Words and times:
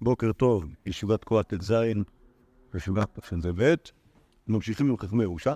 בוקר 0.00 0.32
טוב, 0.32 0.64
ישיבת 0.86 1.24
כוח 1.24 1.42
ט"ז, 1.42 1.74
ישיבת 2.74 3.18
תש"ב, 3.18 3.74
ממשיכים 4.46 4.90
עם 4.90 4.96
חכמי 4.96 5.22
ירושה. 5.22 5.54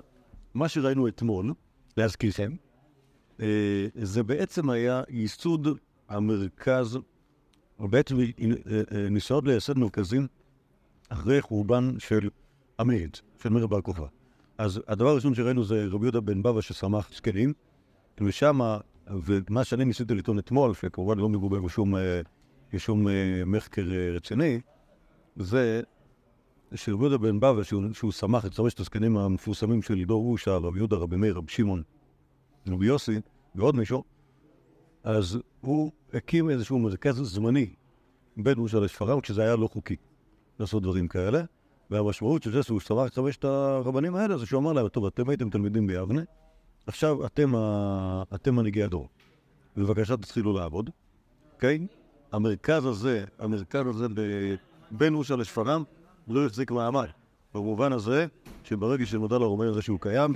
מה 0.53 0.67
שראינו 0.67 1.07
אתמול, 1.07 1.53
להזכירכם, 1.97 2.55
אה, 3.41 3.87
זה 3.95 4.23
בעצם 4.23 4.69
היה 4.69 5.01
ייסוד 5.09 5.67
המרכז, 6.09 6.99
או 7.79 7.87
בעצם 7.87 8.19
אה, 8.19 8.25
אה, 8.91 9.09
ניסיונות 9.09 9.45
לייסד 9.45 9.77
מרכזים 9.77 10.27
אחרי 11.09 11.41
חורבן 11.41 11.99
של 11.99 12.29
עמית, 12.79 13.21
של 13.43 13.49
מאיר 13.49 13.67
בר 13.67 13.81
כוכבא. 13.81 14.07
אז 14.57 14.81
הדבר 14.87 15.09
הראשון 15.09 15.35
שראינו 15.35 15.63
זה 15.63 15.85
רבי 15.91 16.05
יהודה 16.05 16.21
בן 16.21 16.43
בבא 16.43 16.61
ששמח 16.61 17.09
זקנים, 17.15 17.53
ושם, 18.21 18.59
ומה 19.07 19.63
שאני 19.63 19.85
ניסיתי 19.85 20.15
לטעון 20.15 20.39
אתמול, 20.39 20.73
שכמובן 20.73 21.17
לא 21.17 21.29
מגובה 21.29 21.59
בשום, 21.59 21.95
בשום 22.73 23.07
מחקר 23.45 23.83
רציני, 24.15 24.59
זה 25.35 25.81
שרבי 26.75 27.17
בן 27.17 27.39
בבא, 27.39 27.63
שהוא, 27.63 27.83
שהוא 27.93 28.11
שמח 28.11 28.45
את 28.45 28.53
חמשת 28.53 28.79
הזקנים 28.79 29.17
המפורסמים 29.17 29.81
של 29.81 30.03
דור 30.03 30.31
אושה, 30.31 30.57
רבי 30.57 30.79
יהודה, 30.79 30.95
רבי 30.95 31.15
מאיר, 31.15 31.37
רבי 31.37 31.51
שמעון, 31.51 31.83
רבי 32.67 32.85
יוסי 32.85 33.19
ועוד 33.55 33.75
מישהו, 33.75 34.03
אז 35.03 35.39
הוא 35.61 35.91
הקים 36.13 36.49
איזשהו 36.49 36.79
מרכז 36.79 37.15
זמני 37.21 37.73
בין 38.37 38.57
אושה 38.57 38.79
לשפרעם, 38.79 39.21
כשזה 39.21 39.41
היה 39.41 39.55
לא 39.55 39.67
חוקי 39.67 39.95
לעשות 40.59 40.83
דברים 40.83 41.07
כאלה. 41.07 41.43
והמשמעות 41.89 42.43
של 42.43 42.51
זה 42.51 42.63
שהוא 42.63 42.79
סבר 42.79 43.05
את 43.05 43.13
חמשת 43.13 43.43
הרבנים 43.43 44.15
האלה, 44.15 44.37
זה 44.37 44.45
שהוא 44.45 44.59
אמר 44.59 44.73
להם, 44.73 44.87
טוב, 44.87 45.05
אתם 45.05 45.29
הייתם 45.29 45.49
תלמידים 45.49 45.87
ביבנה, 45.87 46.21
עכשיו 46.87 47.25
אתם. 47.25 47.53
אתם 48.35 48.55
מנהיגי 48.55 48.83
הדור. 48.83 49.09
בבקשה 49.77 50.17
תתחילו 50.17 50.53
לעבוד, 50.53 50.89
אוקיי? 51.53 51.87
המרכז 52.33 52.85
הזה, 52.85 53.23
המרכז 53.39 53.87
הזה. 53.87 54.07
בין 54.91 55.15
אושה 55.15 55.35
לשפרעם, 55.35 55.83
לא 56.27 56.45
החזיק 56.45 56.71
מעמד. 56.71 57.07
במובן 57.53 57.93
הזה, 57.93 58.25
שברגע 58.63 59.05
שנודע 59.05 59.37
לרומאים 59.37 59.71
הזה 59.71 59.81
שהוא 59.81 59.99
קיים, 59.99 60.33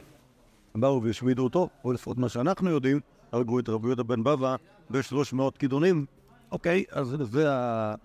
באו 0.75 1.03
והשמידו 1.03 1.44
אותו, 1.44 1.69
או 1.86 1.94
לפחות 1.94 2.17
מה 2.17 2.30
שאנחנו 2.30 2.69
יודעים, 2.69 2.99
הרגו 3.31 3.59
את 3.59 3.69
רבי 3.69 3.88
יהודה 3.88 4.03
בן 4.03 4.23
בבא 4.23 4.55
בשלוש 4.91 5.33
מאות 5.33 5.58
כידונים. 5.58 6.05
אוקיי, 6.52 6.83
אז 6.91 7.16
זה 7.21 7.53
ה... 7.53 7.95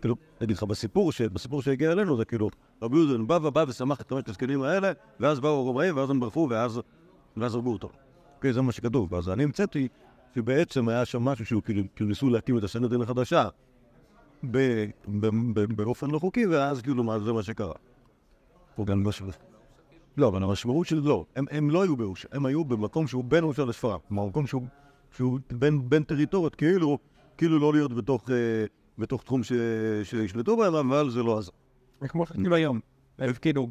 כאילו, 0.00 0.16
נגיד 0.40 0.56
לך, 0.56 0.62
בסיפור, 0.62 1.12
ש... 1.12 1.22
בסיפור 1.22 1.62
שהגיע 1.62 1.92
אלינו, 1.92 2.16
זה 2.16 2.24
כאילו, 2.24 2.50
רבי 2.82 2.96
יהודה 2.96 3.18
בן 3.18 3.26
בבא 3.26 3.50
בא 3.50 3.64
ושמח 3.68 4.00
את 4.00 4.10
חמשת 4.10 4.28
הזקנים 4.28 4.62
האלה, 4.62 4.92
ואז 5.20 5.40
באו 5.40 5.58
הרומאים, 5.58 5.96
ואז 5.96 6.10
הם 6.10 6.20
ברחו, 6.20 6.46
ואז, 6.50 6.80
ואז 7.36 7.54
הרגו 7.54 7.72
אותו. 7.72 7.90
אוקיי, 8.36 8.52
זה 8.52 8.62
מה 8.62 8.72
שכתוב. 8.72 9.12
ואז 9.12 9.28
אני 9.28 9.44
המצאתי 9.44 9.88
שבעצם 10.34 10.88
היה 10.88 11.04
שם 11.04 11.22
משהו 11.22 11.46
שהוא 11.46 11.62
כאילו, 11.62 11.82
כאילו 11.96 12.08
ניסו 12.08 12.30
להקים 12.30 12.58
את 12.58 12.64
הסנדרין 12.64 13.02
החדשה 13.02 13.48
באופן 15.76 16.10
לא 16.10 16.18
חוקי, 16.18 16.46
ואז 16.46 16.82
כאילו, 16.82 17.04
מה, 17.04 17.18
זה 17.18 17.32
מה 17.32 17.42
שקרה. 17.42 17.74
לא, 20.16 20.28
אבל 20.28 20.42
המשמעות 20.42 20.86
של 20.86 21.00
לא, 21.00 21.24
הם, 21.36 21.44
הם 21.50 21.70
לא 21.70 21.82
היו 21.82 21.96
באושה, 21.96 22.28
הם 22.32 22.46
היו 22.46 22.64
במקום 22.64 23.06
שהוא 23.06 23.24
בין 23.24 23.44
אושה 23.44 23.64
לספרד, 23.64 23.98
במקום 24.10 24.46
שהוא, 24.46 24.62
שהוא 25.16 25.38
בין, 25.88 26.02
טריטוריות, 26.02 26.54
כאילו, 26.54 26.98
כאילו 27.36 27.58
לא 27.58 27.72
להיות 27.72 27.94
בתוך, 27.94 28.30
אה, 28.30 28.64
בתוך 28.98 29.22
תחום 29.22 29.40
שישלטו 30.04 30.56
בהם, 30.56 30.74
אבל 30.74 31.10
זה 31.10 31.22
לא 31.22 31.38
עזר. 31.38 31.52
זה 32.00 32.08
כמו 32.08 32.26
שעשינו 32.26 32.54
היום, 32.54 32.80
הפקידו 33.18 33.70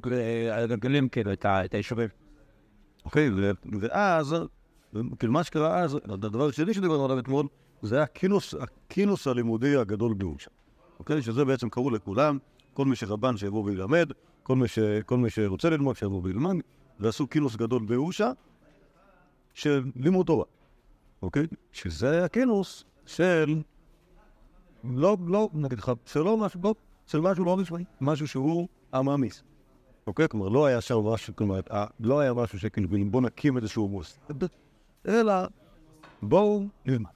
על 0.51 0.71
הגלים 0.71 1.09
כאילו 1.09 1.31
את 1.33 1.73
היישובים. 1.73 2.09
אוקיי, 3.05 3.29
ואז, 3.81 4.35
כאילו 5.19 5.33
מה 5.33 5.43
שקרה 5.43 5.79
אז, 5.79 5.95
הדבר 5.95 6.47
השני 6.47 6.73
שדיברנו 6.73 7.05
עליו 7.05 7.19
אתמול, 7.19 7.47
זה 7.81 7.95
היה 7.95 8.03
הכינוס, 8.03 8.53
הכינוס 8.53 9.27
הלימודי 9.27 9.75
הגדול 9.75 10.13
באושה. 10.13 10.49
אוקיי? 10.99 11.21
שזה 11.21 11.45
בעצם 11.45 11.69
קראו 11.69 11.89
לכולם, 11.89 12.37
כל 12.73 12.85
מי 12.85 12.95
שרבן 12.95 13.37
שיבוא 13.37 13.63
וילמד, 13.63 14.11
כל 14.43 14.55
מי, 14.55 14.67
ש... 14.67 14.79
כל 15.05 15.17
מי 15.17 15.29
שרוצה 15.29 15.69
ללמוד 15.69 15.95
שיבוא 15.95 16.21
וילמד, 16.23 16.55
ועשו 16.99 17.29
כינוס 17.29 17.55
גדול 17.55 17.85
באושה 17.85 18.31
של 19.53 19.83
לימוד 19.95 20.25
תורה, 20.25 20.45
אוקיי? 21.21 21.47
שזה 21.71 22.11
היה 22.11 22.27
כינוס 22.27 22.85
של... 23.05 23.61
לא, 24.83 25.17
לא, 25.27 25.49
נגיד 25.53 25.77
לך, 25.79 25.91
שלא 26.05 26.37
משהו, 26.37 26.59
לא, 26.63 26.75
של 27.05 27.19
משהו 27.19 27.45
לא 27.45 27.59
רשמי, 27.59 27.83
משהו 28.01 28.27
שהוא 28.27 28.67
עממיס. 28.93 29.43
אוקיי? 30.07 30.29
כלומר, 30.29 30.49
לא 30.49 30.65
היה 30.65 30.81
שם 30.81 30.97
משהו, 30.97 31.35
כלומר, 31.35 31.59
לא 31.99 32.19
היה 32.19 32.33
משהו 32.33 32.59
שכאילו, 32.59 32.89
בוא 33.11 33.21
נקים 33.21 33.57
איזשהו 33.57 33.87
מוס, 33.87 34.19
אלא 35.07 35.33
בואו 36.21 36.65
נלמד. 36.85 37.09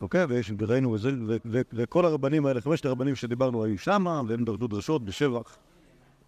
אוקיי? 0.00 0.24
ויש, 0.24 0.52
וראינו 0.58 0.96
את 0.96 1.00
זה, 1.00 1.10
וכל 1.72 2.04
הרבנים 2.04 2.46
האלה, 2.46 2.60
חמשת 2.60 2.86
הרבנים 2.86 3.14
שדיברנו 3.14 3.64
היו 3.64 3.78
שמה, 3.78 4.22
והם 4.28 4.44
דרשו 4.44 4.68
דרשות 4.68 5.04
בשבח. 5.04 5.56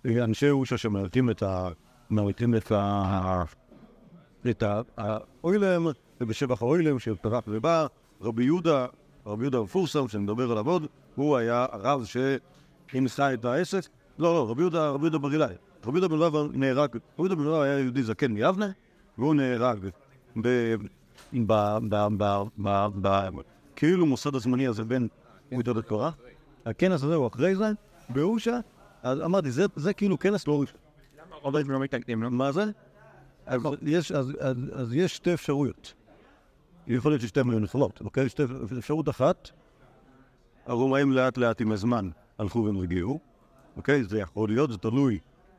אנשי 0.06 0.50
אושה 0.50 0.78
שמעטים 0.78 1.30
את 1.30 1.42
ה... 1.42 1.68
מעטים 2.10 2.54
את 2.54 2.72
ה... 2.72 3.42
את 4.50 4.62
האוילם, 4.96 5.86
ובשבח 6.20 6.62
האוילם 6.62 6.98
שפרח 6.98 7.44
ובא, 7.48 7.86
רבי 8.20 8.44
יהודה, 8.44 8.86
רבי 9.26 9.42
יהודה 9.42 9.58
המפורסם, 9.58 10.04
מדבר 10.18 10.50
עליו 10.50 10.68
עוד, 10.68 10.86
הוא 11.14 11.36
היה 11.36 11.66
הרב 11.72 12.04
שהנחה 12.04 13.34
את 13.34 13.44
העסק. 13.44 13.88
לא, 14.18 14.34
לא, 14.34 14.50
רבי 14.50 14.62
יהודה, 14.62 14.90
רבי 14.90 15.02
יהודה 15.02 15.18
בר 15.18 15.32
אילאי. 15.32 15.54
רבי 15.86 15.98
יהודה 15.98 16.08
בן 16.08 16.22
לבן 16.22 16.60
נהרג, 16.60 16.88
רבי 16.88 17.00
יהודה 17.18 17.34
בן 17.34 17.42
לבן 17.42 17.62
היה 17.62 17.78
יהודי 17.78 18.02
זקן 18.02 18.32
מיבנה, 18.32 18.70
והוא 19.18 19.34
נהרג 19.34 19.88
כאילו 23.76 24.06
מוסד 24.06 24.34
הזמני 24.34 24.66
הזה 24.66 24.84
בין 24.84 25.08
מידות 25.52 25.76
התורה. 25.76 26.10
הכנס 26.66 27.02
הזה 27.02 27.14
הוא 27.14 27.26
אחרי 27.26 27.56
זה, 27.56 27.72
באושה, 28.08 28.58
אז 29.02 29.20
אמרתי, 29.20 29.50
זה, 29.50 29.94
כאילו 29.94 30.18
כנס 30.18 30.46
לא 30.48 30.60
ראשון. 30.60 30.76
למה 31.44 31.60
לא 31.68 31.80
מתנגדים 31.80 32.22
לו? 32.22 32.30
מה 32.30 32.52
זה? 32.52 32.64
אז 33.46 33.62
יש, 33.82 34.12
אז, 34.12 34.94
יש 34.94 35.16
שתי 35.16 35.34
אפשרויות. 35.34 35.94
יכול 36.86 37.12
להיות 37.12 37.22
ששתיהן 37.22 37.50
היו 37.50 37.58
נכונות, 37.58 38.00
אוקיי? 38.00 38.28
שתי, 38.28 38.42
אפשרות 38.78 39.08
אחת, 39.08 39.50
הרומאים 40.66 41.12
לאט 41.12 41.36
לאט 41.36 41.60
עם 41.60 41.72
הזמן 41.72 42.10
הלכו 42.38 42.58
ונרגיעו, 42.58 43.20
אוקיי? 43.76 44.04
זה 44.04 44.18
יכול 44.18 44.48
להיות, 44.48 44.70
זה 44.70 44.78
תלוי 44.78 45.18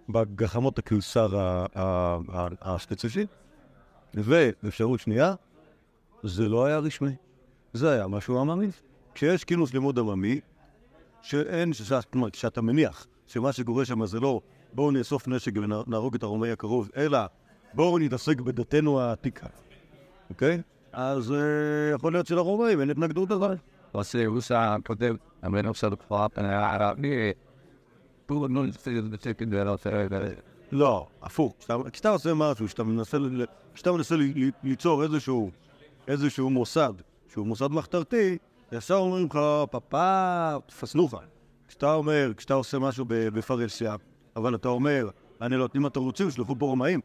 בגחמות 0.10 0.80
הקיסר 0.80 1.30
הספציפי. 2.62 3.26
ואפשרות 4.14 5.00
שנייה, 5.00 5.36
זה 6.24 6.50
לא 6.50 6.66
היה 6.66 6.78
רשמי. 6.78 7.16
זה 7.74 7.92
היה 7.92 8.08
משהו 8.08 8.40
עממי. 8.40 8.68
כשיש 9.14 9.44
כינוס 9.44 9.74
לימוד 9.74 10.00
עממי, 10.00 10.40
שאין, 11.22 11.72
אומרת, 12.16 12.36
שאתה 12.36 12.62
מניח 12.62 13.08
שמה 13.28 13.52
שקורה 13.52 13.86
שם 13.86 14.06
זה 14.06 14.20
לא 14.20 14.42
בואו 14.74 14.92
נאסוף 14.92 15.28
נשק 15.28 15.52
ונהרוג 15.56 16.16
את 16.16 16.24
הרומאי 16.24 16.52
הקרוב, 16.52 16.90
אלא 16.98 17.20
בואו 17.74 18.00
נתעסק 18.00 18.40
בדתנו 18.42 19.02
העתיקה, 19.02 19.48
אוקיי? 20.30 20.62
אז 20.92 21.32
אה, 21.32 21.38
יכול 21.96 22.14
להיות 22.14 22.28
שלרומאים 22.28 22.82
אין 22.82 22.90
התנגדות 22.90 23.30
לזה. 23.30 23.46
עושה 23.92 24.28
רוסה 24.28 24.76
כותב, 24.86 25.16
אבל 25.44 25.66
עושה 25.68 25.90
בכפר 25.90 26.28
הערבי, 26.36 27.32
לא, 30.74 31.08
הפוך. 31.22 31.54
כשאתה 31.92 32.10
עושה 32.10 32.34
משהו, 32.34 32.66
כשאתה 32.66 32.84
מנסה 33.92 34.16
ליצור 34.64 35.04
איזשהו 36.08 36.50
מוסד 36.50 36.94
שהוא 37.28 37.48
מוסד 37.48 37.68
מחתרתי, 37.68 38.38
ישר 38.72 38.96
אומרים 38.96 39.26
לך, 39.26 39.40
פאפה, 39.72 40.56
פסנופה. 40.80 41.18
כשאתה 41.68 41.94
אומר, 41.94 42.32
כשאתה 42.38 42.54
עושה 42.54 42.80
משהו 42.80 43.06
בפרהסיה, 43.08 43.96
אבל 44.36 44.56
אתה 44.56 44.68
אומר, 44.68 45.10
אני 45.42 45.56
לא, 45.58 45.68
אם 45.76 45.88
אתם 45.88 46.00
רוצים, 46.00 46.32
שלחו 46.32 46.56
פה 46.60 46.66
רומאים. 46.66 47.00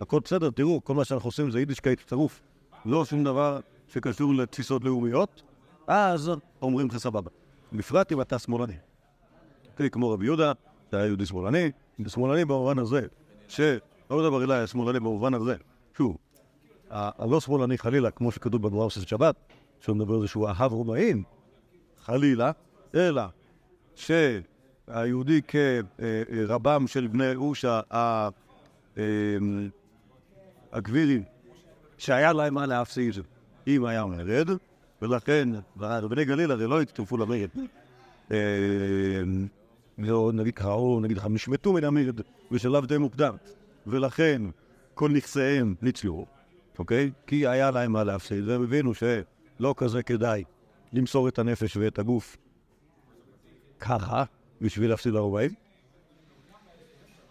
הכל 0.00 0.20
בסדר, 0.24 0.50
תראו, 0.50 0.84
כל 0.84 0.94
מה 0.94 1.04
שאנחנו 1.04 1.28
עושים 1.28 1.50
זה 1.50 1.58
יידישקייט 1.58 2.00
צרוף. 2.06 2.40
לא 2.84 3.04
שום 3.04 3.24
דבר 3.24 3.60
שקשור 3.88 4.34
לתפיסות 4.34 4.84
לאומיות, 4.84 5.42
אז 5.86 6.30
אומרים 6.62 6.88
לך 6.88 6.96
סבבה. 6.96 7.30
בפרט 7.72 8.12
אם 8.12 8.20
אתה 8.20 8.38
שמאלני. 8.38 8.76
כמו 9.92 10.10
רבי 10.10 10.24
יהודה, 10.24 10.52
אתה 10.88 10.96
היה 10.96 11.06
יהודי 11.06 11.26
שמאלני, 11.26 11.70
שמאלני 12.06 12.44
במובן 12.44 12.78
הזה, 12.78 13.06
שלא 13.48 13.70
בר 14.10 14.42
אילן 14.42 14.50
היה 14.50 14.66
שמאלני 14.66 15.00
במובן 15.00 15.34
הזה, 15.34 15.56
שוב, 15.96 16.16
הלא 16.90 17.40
שמאלני 17.40 17.78
חלילה, 17.78 18.10
כמו 18.10 18.32
שכתוב 18.32 18.62
בדבר 18.62 18.88
של 18.88 19.06
שבת, 19.06 19.34
שהוא 19.80 19.96
מדבר 19.96 20.14
על 20.14 20.20
זה 20.20 20.28
שהוא 20.28 20.48
אהב 20.48 20.72
רומאים, 20.72 21.22
חלילה, 22.04 22.50
אלא 22.94 23.22
שהיהודי 23.94 25.40
כרבם 25.48 26.86
של 26.86 27.06
בני 27.06 27.34
אושה 27.34 27.80
אמ, 28.96 29.02
הגבירים, 30.72 31.22
שהיה 31.98 32.32
להם 32.32 32.54
מה 32.54 32.66
להפסיד 32.66 33.14
אם 33.66 33.84
היה 33.84 34.06
מרד, 34.06 34.48
ולכן 35.02 35.48
בני 35.76 36.24
גליל 36.24 36.50
הרי 36.50 36.66
לא 36.66 36.82
הצטרפו 36.82 37.16
למרד. 37.16 37.48
נגיד 40.32 40.54
קראו, 40.54 41.00
נגיד 41.00 41.16
לך, 41.16 41.26
נשמטו 41.30 41.72
מן 41.72 41.84
המרד 41.84 42.20
בשלב 42.50 42.86
די 42.86 42.98
מוקדם, 42.98 43.34
ולכן 43.86 44.42
כל 44.94 45.10
נכסיהם 45.10 45.74
ניצלו, 45.82 46.26
אוקיי? 46.78 47.10
כי 47.26 47.46
היה 47.46 47.70
להם 47.70 47.92
מה 47.92 48.04
להפסיד, 48.04 48.48
והם 48.48 48.62
הבינו 48.62 48.94
ש... 48.94 49.02
לא 49.62 49.74
כזה 49.76 50.02
כדאי 50.02 50.44
למסור 50.92 51.28
את 51.28 51.38
הנפש 51.38 51.76
ואת 51.76 51.98
הגוף 51.98 52.36
ככה 53.80 54.24
בשביל 54.60 54.90
להפסיד 54.90 55.12
לרומאים. 55.12 55.50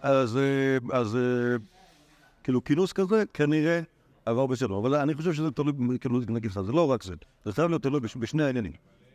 אז, 0.01 0.37
אה, 0.37 0.97
אז 0.97 1.15
אה, 1.15 1.21
כאילו 2.43 2.63
כינוס 2.63 2.93
כזה 2.93 3.23
כנראה 3.33 3.81
עבר 4.25 4.45
בסדר, 4.45 4.77
אבל 4.77 4.95
אני 4.95 5.13
חושב 5.13 5.33
שזה 5.33 5.51
תלוי, 5.51 5.73
כאילו, 5.99 6.19
נגיד 6.19 6.51
לך, 6.51 6.61
זה 6.61 6.71
לא 6.71 6.91
רק 6.91 7.03
זה, 7.03 7.13
זה 7.45 7.53
חייב 7.53 7.69
להיות 7.69 7.83
תלוי 7.83 7.99
בש, 7.99 8.15
בשני 8.15 8.43
העניינים. 8.43 8.73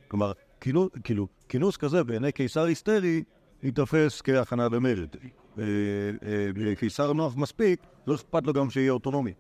כלומר, 0.09 0.33
כינוס, 0.61 0.89
כאילו, 1.05 1.29
כינוס 1.49 1.77
כזה 1.77 2.05
בעיני 2.05 2.33
קיסר 2.33 2.65
היסטרי 2.65 3.23
ייתפס 3.63 4.23
כהכנה 4.23 4.69
למרד. 4.69 5.09
אה, 5.59 5.65
אה, 6.67 6.75
קיסר 6.75 7.13
נוח 7.13 7.37
מספיק, 7.37 7.81
לא 8.07 8.15
אכפת 8.15 8.47
לו 8.47 8.53
גם 8.53 8.71
שיהיה 8.71 8.93
אוטונומי. 8.93 9.33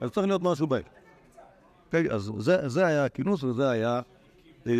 אז 0.00 0.10
צריך 0.10 0.26
להיות 0.26 0.42
משהו 0.42 0.66
באמצע. 0.66 0.88
אוקיי? 1.86 2.10
אז 2.10 2.32
זה, 2.38 2.68
זה 2.68 2.86
היה 2.86 3.04
הכינוס 3.04 3.44
וזה 3.44 3.70
היה... 3.70 4.00
אה, 4.66 4.72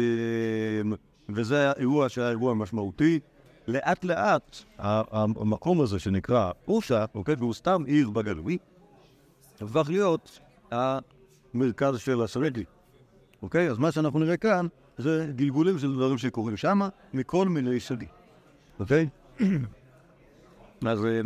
וזה 1.29 1.61
היה 1.61 1.73
אירוע 1.77 2.09
שהיה 2.09 2.31
אירוע 2.31 2.55
משמעותי. 2.55 3.21
לאט 3.69 4.05
לאט 4.05 4.57
המקום 4.79 5.81
הזה 5.81 5.99
שנקרא 5.99 6.51
אושה, 6.69 7.05
אוקיי, 7.15 7.35
והוא 7.39 7.55
סתם 7.55 7.85
עיר 7.87 8.11
בגלוי, 8.11 8.59
הפך 9.61 9.87
להיות 9.89 10.41
המרכז 10.71 11.99
של 11.99 12.23
הסרטי. 12.23 12.65
אוקיי? 13.43 13.71
אז 13.71 13.79
מה 13.79 13.93
שאנחנו 13.93 14.19
נראה 14.19 14.37
כאן 14.37 14.67
זה 14.99 15.33
גלגולים 15.37 15.79
של 15.79 15.93
דברים 15.93 16.19
שקורים 16.19 16.57
שם 16.57 16.81
מכל 17.15 17.49
מיני 17.49 17.81
סוגים. 17.81 18.22
אוקיי? 18.81 19.09
אז, 20.87 21.05
אה, 21.05 21.21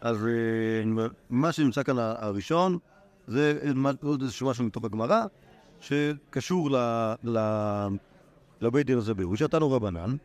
אז 0.00 0.26
אה, 0.26 1.06
מה 1.30 1.52
שנמצא 1.52 1.82
כאן 1.82 1.98
הראשון 1.98 2.78
זה 3.26 3.72
עוד 4.02 4.22
איזשהו 4.22 4.50
משהו 4.50 4.64
מתוך 4.64 4.84
הגמרא 4.84 5.24
שקשור 5.80 6.70
לבית 8.60 8.86
דין 8.86 8.98
הזה 8.98 9.14
בירושה, 9.14 9.48
תנו 9.48 9.70
רבנן. 9.72 10.16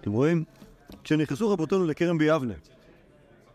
אתם 0.00 0.12
רואים? 0.12 0.44
כשנכנסו 1.04 1.50
רבותינו 1.50 1.86
לכרם 1.86 2.18
ביבנה, 2.18 2.54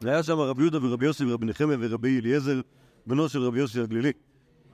היה 0.01 0.23
שם 0.23 0.37
רבי 0.37 0.61
יהודה 0.61 0.85
ורבי 0.85 1.05
יוסי 1.05 1.25
ורבי 1.25 1.45
נחמיה 1.45 1.77
ורבי 1.79 2.19
אליעזר, 2.19 2.61
בנו 3.07 3.29
של 3.29 3.43
רבי 3.43 3.59
יוסי 3.59 3.81
הגלילי. 3.81 4.11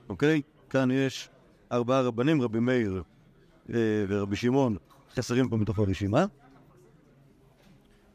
אוקיי? 0.08 0.42
כאן 0.70 0.90
יש 0.90 1.28
ארבעה 1.72 2.02
רבנים, 2.02 2.42
רבי 2.42 2.60
מאיר 2.60 3.02
אה, 3.74 4.04
ורבי 4.08 4.36
שמעון, 4.36 4.76
חסרים 5.14 5.48
פה 5.48 5.56
מתוך 5.56 5.78
הרשימה. 5.78 6.26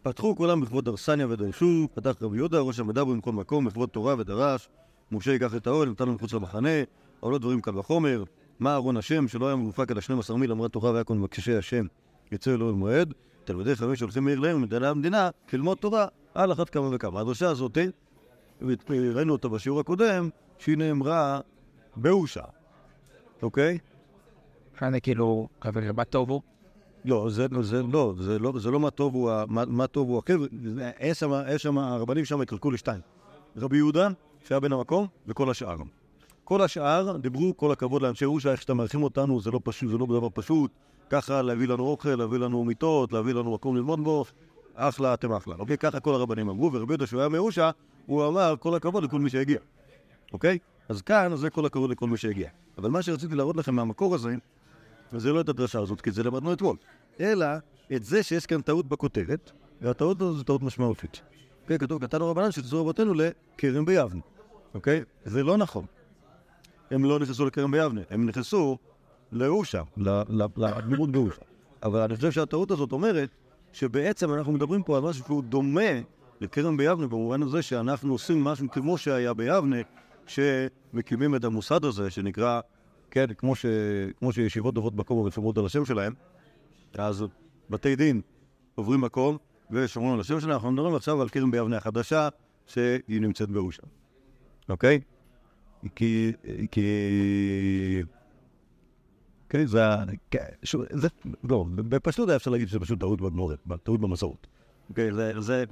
פתחו 0.03 0.35
כולם 0.35 0.61
בכבוד 0.61 0.87
ארסניה 0.87 1.27
ודרשו, 1.29 1.87
פתח 1.93 2.15
רבי 2.21 2.37
יהודה, 2.37 2.59
ראש 2.59 2.79
המדע 2.79 3.03
במקום 3.03 3.39
מקום, 3.39 3.65
בכבוד 3.65 3.89
תורה 3.89 4.15
ודרש, 4.17 4.69
משה 5.11 5.31
ייקח 5.31 5.55
את 5.55 5.67
האוהל, 5.67 5.89
נתן 5.89 6.05
לו 6.05 6.13
מחוץ 6.13 6.33
למחנה, 6.33 6.69
לא 7.23 7.37
דברים 7.37 7.61
קל 7.61 7.77
וחומר, 7.77 8.23
מה 8.59 8.75
ארון 8.75 8.97
השם, 8.97 9.27
שלא 9.27 9.47
היה 9.47 9.55
מרופק 9.55 9.91
עד 9.91 9.97
השנים 9.97 10.19
עשר 10.19 10.35
מיל, 10.35 10.51
אמרה 10.51 10.69
תורה 10.69 10.91
ויקון 10.91 11.19
מבקשי 11.19 11.55
השם, 11.55 11.85
יצא 12.31 12.51
אלוהים 12.51 12.75
מועד, 12.75 13.13
תלמידי 13.43 13.75
חמש 13.75 14.01
הולכים 14.01 14.23
מעיר 14.23 14.39
להם 14.39 14.57
ממדינה 14.57 14.89
למדינה, 14.89 15.29
ללמוד 15.53 15.77
תורה, 15.77 16.07
על 16.33 16.51
אחת 16.51 16.69
כמה 16.69 16.95
וכמה. 16.95 17.19
הדרשה 17.19 17.49
הזאת, 17.49 17.77
ראינו 18.89 19.33
אותה 19.33 19.47
בשיעור 19.47 19.79
הקודם, 19.79 20.29
שהיא 20.57 20.77
נאמרה 20.77 21.39
באושה, 21.95 22.43
אוקיי? 23.41 23.77
כאן 24.77 24.99
כאילו, 24.99 25.47
חבר, 25.61 25.81
מה 25.95 26.03
טוב 26.03 26.29
הוא? 26.29 26.41
לא, 27.05 27.29
זה, 27.29 27.47
זה 27.61 27.83
לא, 27.83 28.13
זה 28.19 28.39
לא, 28.39 28.53
זה 28.59 28.71
לא 28.71 28.79
מה 28.79 28.89
טוב 28.89 29.15
הוא, 29.15 29.31
מה, 29.47 29.87
טוב 29.87 30.09
הוא 30.09 30.17
החבר'ה, 30.19 30.47
יש 30.99 31.19
שם, 31.19 31.31
יש 31.49 31.63
שם, 31.63 31.77
הרבנים 31.77 32.25
שם 32.25 32.41
התחלקו 32.41 32.71
לשתיים. 32.71 33.01
רבי 33.57 33.77
יהודה, 33.77 34.09
שהיה 34.47 34.59
בן 34.59 34.73
המקום, 34.73 35.07
וכל 35.27 35.49
השאר. 35.49 35.75
כל 36.43 36.61
השאר 36.61 37.17
דיברו, 37.17 37.57
כל 37.57 37.71
הכבוד 37.71 38.01
לאנשי 38.01 38.25
אושה, 38.25 38.51
איך 38.51 38.61
שאתם 38.61 38.77
מארחים 38.77 39.03
אותנו, 39.03 39.41
זה 39.41 39.51
לא 39.51 39.59
פשוט, 39.63 39.91
זה 39.91 39.97
לא 39.97 40.05
דבר 40.05 40.27
פשוט. 40.33 40.71
ככה 41.09 41.41
להביא 41.41 41.67
לנו 41.67 41.83
אוכל, 41.83 42.15
להביא 42.15 42.39
לנו 42.39 42.63
מיטות, 42.63 43.13
להביא 43.13 43.33
לנו 43.33 43.53
מקום 43.53 43.75
ללמוד 43.75 44.03
בו, 44.03 44.25
אחלה, 44.75 45.13
אתם 45.13 45.31
אחלה. 45.31 45.55
אוקיי? 45.59 45.77
ככה 45.77 45.99
כל 45.99 46.13
הרבנים 46.13 46.49
אמרו, 46.49 46.73
ורבי 46.73 46.93
יהודה, 46.93 47.07
שהוא 47.07 47.19
היה 47.19 47.29
מאושה, 47.29 47.71
הוא 48.05 48.27
אמר, 48.27 48.55
כל 48.59 48.75
הכבוד 48.75 49.03
לכל 49.03 49.19
מי 49.19 49.29
שהגיע. 49.29 49.59
אוקיי? 50.33 50.57
אז 50.89 51.01
כאן, 51.01 51.35
זה 51.35 51.49
כל 51.49 51.65
הכבוד 51.65 51.89
לכל 51.89 52.07
מי 52.07 52.17
שהגיע. 52.17 52.49
אבל 52.77 52.89
מה 52.89 53.01
שרציתי 53.01 53.35
להראות 53.35 53.57
לכם 53.57 53.75
מהמקור 53.75 54.15
הזה, 54.15 54.35
וזה 55.13 55.33
לא 55.33 55.41
את 55.41 55.49
הדרשה 55.49 55.79
הזאת, 55.79 56.01
כי 56.01 56.11
זה 56.11 56.23
למדנו 56.23 56.53
אתמול, 56.53 56.75
אלא 57.19 57.45
את 57.95 58.03
זה 58.03 58.23
שיש 58.23 58.45
כאן 58.45 58.61
טעות 58.61 58.87
בכותרת, 58.87 59.51
והטעות 59.81 60.21
הזו 60.21 60.33
זו 60.33 60.43
טעות 60.43 60.61
משמעותית. 60.61 61.21
אוקיי, 61.63 61.79
כתוב, 61.79 62.01
כתבנו 62.01 62.29
רבנן 62.31 62.51
שתצאו 62.51 62.81
רבותינו 62.81 63.13
לכרם 63.13 63.85
ביבנה, 63.85 64.21
אוקיי? 64.73 65.03
זה 65.25 65.43
לא 65.43 65.57
נכון. 65.57 65.85
הם 66.91 67.05
לא 67.05 67.19
נכנסו 67.19 67.45
לכרם 67.45 67.71
ביבנה, 67.71 68.01
הם 68.09 68.25
נכנסו 68.25 68.77
לאושה, 69.31 69.81
ל- 69.97 70.09
ל- 70.09 70.45
לאדמירות 70.57 71.11
באושה. 71.11 71.41
אבל 71.83 71.99
אני 71.99 72.15
חושב 72.15 72.31
שהטעות 72.31 72.71
הזאת 72.71 72.91
אומרת 72.91 73.29
שבעצם 73.73 74.33
אנחנו 74.33 74.51
מדברים 74.51 74.83
פה 74.83 74.97
על 74.97 75.03
משהו 75.03 75.25
שהוא 75.25 75.43
דומה 75.43 75.91
לכרם 76.41 76.77
ביבנה, 76.77 77.07
במובן 77.07 77.43
הזה 77.43 77.61
שאנחנו 77.61 78.11
עושים 78.11 78.43
משהו 78.43 78.71
כמו 78.71 78.97
שהיה 78.97 79.33
ביבנה, 79.33 79.77
שמקימים 80.27 81.35
את 81.35 81.43
המוסד 81.43 81.85
הזה 81.85 82.09
שנקרא, 82.09 82.61
כן, 83.13 83.25
כמו, 83.37 83.55
ש... 83.55 83.65
כמו 84.19 84.33
שישיבות 84.33 84.73
דוברות 84.73 84.95
מקום 84.95 85.19
ושומרות 85.19 85.57
על 85.57 85.65
השם 85.65 85.85
שלהם, 85.85 86.13
אז 86.93 87.25
בתי 87.69 87.95
דין 87.95 88.21
עוברים 88.75 89.01
מקום 89.01 89.37
ושומרים 89.71 90.13
על 90.13 90.19
השם 90.19 90.39
שלהם, 90.39 90.53
אנחנו 90.53 90.71
מדברים 90.71 90.95
עכשיו 90.95 91.21
על 91.21 91.29
כרם 91.29 91.51
ביבנה 91.51 91.77
החדשה 91.77 92.29
שהיא 92.67 93.21
נמצאת 93.21 93.49
באושה, 93.49 93.83
אוקיי? 94.69 95.01
כי... 95.95 96.31
כי... 96.71 96.83
כן, 99.49 99.65
זה... 99.65 99.81
כן, 100.31 100.45
שוב, 100.63 100.81
זה... 100.91 101.07
לא, 101.43 101.65
בפשטות 101.75 102.29
היה 102.29 102.35
אפשר 102.35 102.51
להגיד 102.51 102.67
שזה 102.67 102.79
פשוט 102.79 102.99
טעות 102.99 103.21
בגמורת, 103.21 103.59
טעות 103.83 104.01
במסורת. 104.01 104.47
אוקיי, 104.89 105.13
זה... 105.13 105.41
זה... 105.41 105.63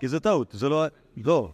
כי 0.00 0.08
זה 0.08 0.20
טעות, 0.20 0.50
זה 0.52 0.68
לא... 0.68 0.84
לא, 1.16 1.52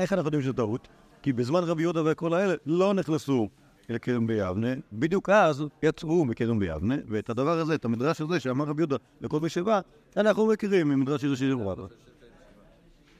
איך 0.00 0.12
אנחנו 0.12 0.26
יודעים 0.26 0.42
שזה 0.42 0.52
טעות? 0.52 0.88
כי 1.22 1.32
בזמן 1.32 1.60
רבי 1.64 1.82
יהודה 1.82 2.00
וכל 2.04 2.34
האלה 2.34 2.54
לא 2.66 2.94
נכנסו 2.94 3.48
לכרם 3.88 4.26
ביבנה, 4.26 4.68
בדיוק 4.92 5.28
אז 5.30 5.64
יצאו 5.82 6.24
מכרם 6.24 6.58
ביבנה, 6.58 6.94
ואת 7.08 7.30
הדבר 7.30 7.58
הזה, 7.58 7.74
את 7.74 7.84
המדרש 7.84 8.20
הזה 8.20 8.40
שאמר 8.40 8.64
רבי 8.64 8.82
יהודה 8.82 8.96
לכל 9.20 9.40
מי 9.40 9.48
שבא, 9.48 9.80
אנחנו 10.16 10.46
מכירים 10.46 10.88
ממדרש 10.88 11.24
ראשי 11.24 11.52
רבי 11.52 11.64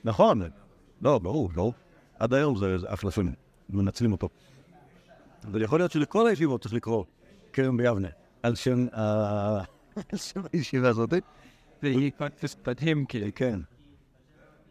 נכון, 0.05 0.43
לא, 1.03 1.19
ברור, 1.19 1.49
ברור. 1.49 1.73
עד 2.19 2.35
היום 2.35 2.57
זה 2.57 2.77
אחלה 2.87 3.11
שונה, 3.11 3.31
מנצלים 3.71 4.13
אותו. 4.13 4.29
אבל 5.45 5.63
יכול 5.63 5.81
להיות 5.81 5.93
שלכל 5.93 6.27
הישיבות 6.27 6.63
צריך 6.63 6.75
לקרוא 6.75 7.05
כרם 7.53 7.77
ביבנה, 7.77 8.09
על 8.43 8.57
שם 10.17 10.41
הישיבה 10.53 10.89
הזאת. 10.89 11.13
מדהים, 12.67 13.05
כאילו. 13.07 13.27
כן. 13.35 13.61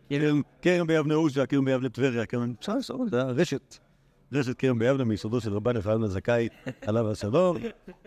כרם- 0.10 0.41
כרם 0.62 0.88
ביבנה 0.88 1.13
אושה, 1.15 1.45
כרם 1.45 1.65
ביבנה 1.65 1.89
טבריה, 1.89 2.25
כרם... 2.25 2.53
אפשר 2.60 2.75
לעשות, 2.75 3.10
זה 3.10 3.21
הרשת. 3.21 3.77
רשת 4.33 4.57
כרם 4.57 4.79
ביבנה 4.79 5.03
מיסודו 5.03 5.41
של 5.41 5.53
רבן 5.53 5.75
יוחנן 5.75 6.03
הזכאי, 6.03 6.47
עליו 6.81 7.11
השלום, 7.11 7.57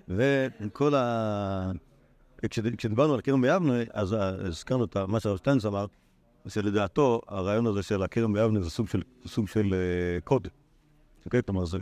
וכל 0.09 0.95
ה... 0.95 1.71
כש- 2.51 2.59
כשדיברנו 2.59 3.15
על 3.15 3.21
כרם 3.21 3.43
ביבנה, 3.43 3.75
אז 3.93 4.17
הזכרנו 4.19 4.85
את 4.85 4.97
מה 4.97 5.21
שהרב 5.21 5.37
שטיינס 5.37 5.67
אמר, 5.67 5.87
שלדעתו 6.49 7.21
הרעיון 7.29 7.67
הזה 7.67 7.83
של 7.83 8.03
הכרם 8.03 8.33
ביבנה 8.33 8.61
זה 8.61 8.71
סוג 8.71 8.89
של, 8.89 9.03
סוג 9.27 9.49
של 9.49 9.75
אה, 9.75 10.21
קוד. 10.21 10.49
אוקיי? 11.27 11.43
כלומר 11.43 11.65
זה... 11.65 11.79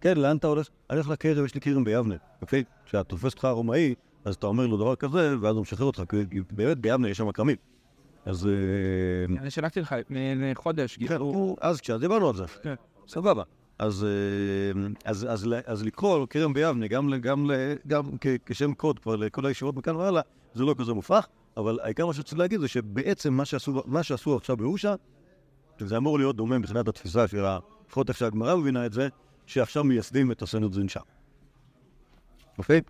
כן, 0.00 0.16
לאן 0.16 0.36
אתה 0.36 0.46
הולך? 0.46 0.68
אני 0.90 0.98
הולך 0.98 1.10
לכרם, 1.10 1.44
יש 1.44 1.54
לי 1.54 1.60
כרם 1.60 1.84
ביבנה. 1.84 2.14
אוקיי? 2.42 2.64
כשאתה 2.84 3.04
תופס 3.04 3.32
אותך 3.32 3.44
רומאי, 3.44 3.94
אז 4.24 4.34
אתה 4.34 4.46
אומר 4.46 4.66
לו 4.66 4.76
דבר 4.76 4.96
כזה, 4.96 5.34
ואז 5.40 5.54
הוא 5.56 5.62
משחרר 5.62 5.86
אותך, 5.86 6.02
כי 6.08 6.40
באמת 6.50 6.78
ביבנה 6.78 7.08
יש 7.08 7.18
שם 7.18 7.32
כרמים. 7.32 7.56
אז... 8.24 8.46
אה, 8.46 8.52
אני 9.40 9.50
שלחתי 9.50 9.80
לך 9.80 9.94
חודש, 10.54 10.96
כן, 10.96 11.16
אז 11.60 11.80
כשדיברנו 11.80 12.28
על 12.28 12.36
זה. 12.36 12.44
כן. 12.62 12.74
סבבה. 13.08 13.42
אז, 13.82 14.04
אה, 14.04 14.82
אז, 15.04 15.26
אז, 15.30 15.48
אז 15.66 15.84
לקרוא 15.84 16.26
כרם 16.26 16.52
ביבנה, 16.52 16.86
גם, 16.86 17.12
גם, 17.20 17.50
גם 17.86 18.10
כשם 18.46 18.74
קוד 18.74 18.98
כבר 18.98 19.16
לכל 19.16 19.46
הישיבות 19.46 19.76
מכאן 19.76 19.96
והלאה, 19.96 20.22
זה 20.54 20.64
לא 20.64 20.74
כזה 20.78 20.92
מופרך, 20.92 21.28
אבל 21.56 21.78
העיקר 21.82 22.06
מה 22.06 22.14
שרציתי 22.14 22.36
להגיד 22.36 22.60
זה 22.60 22.68
שבעצם 22.68 23.34
מה 23.34 23.44
שעשו, 23.44 23.82
מה 23.86 24.02
שעשו 24.02 24.36
עכשיו 24.36 24.56
באושה, 24.56 24.94
זה 25.78 25.96
אמור 25.96 26.18
להיות 26.18 26.36
דומה 26.36 26.58
מבחינת 26.58 26.88
התפיסה 26.88 27.28
של. 27.28 27.44
לפחות 27.86 28.08
איך 28.08 28.18
שהגמרא 28.18 28.56
מבינה 28.56 28.86
את 28.86 28.92
זה, 28.92 29.08
שעכשיו 29.46 29.84
מייסדים 29.84 30.32
את 30.32 30.42
הסנהדרין 30.42 30.88
שם. 30.88 31.00
אוקיי? 32.58 32.80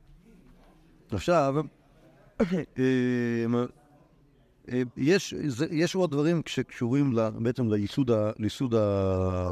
עכשיו, 1.12 1.54
אה, 2.40 2.54
אה, 4.68 4.82
יש, 4.96 5.94
עוד 5.94 6.11
דברים 6.11 6.42
שקשורים 6.46 7.14
בעצם 7.42 7.72
לייסוד, 7.72 8.75
ה, 8.75 9.50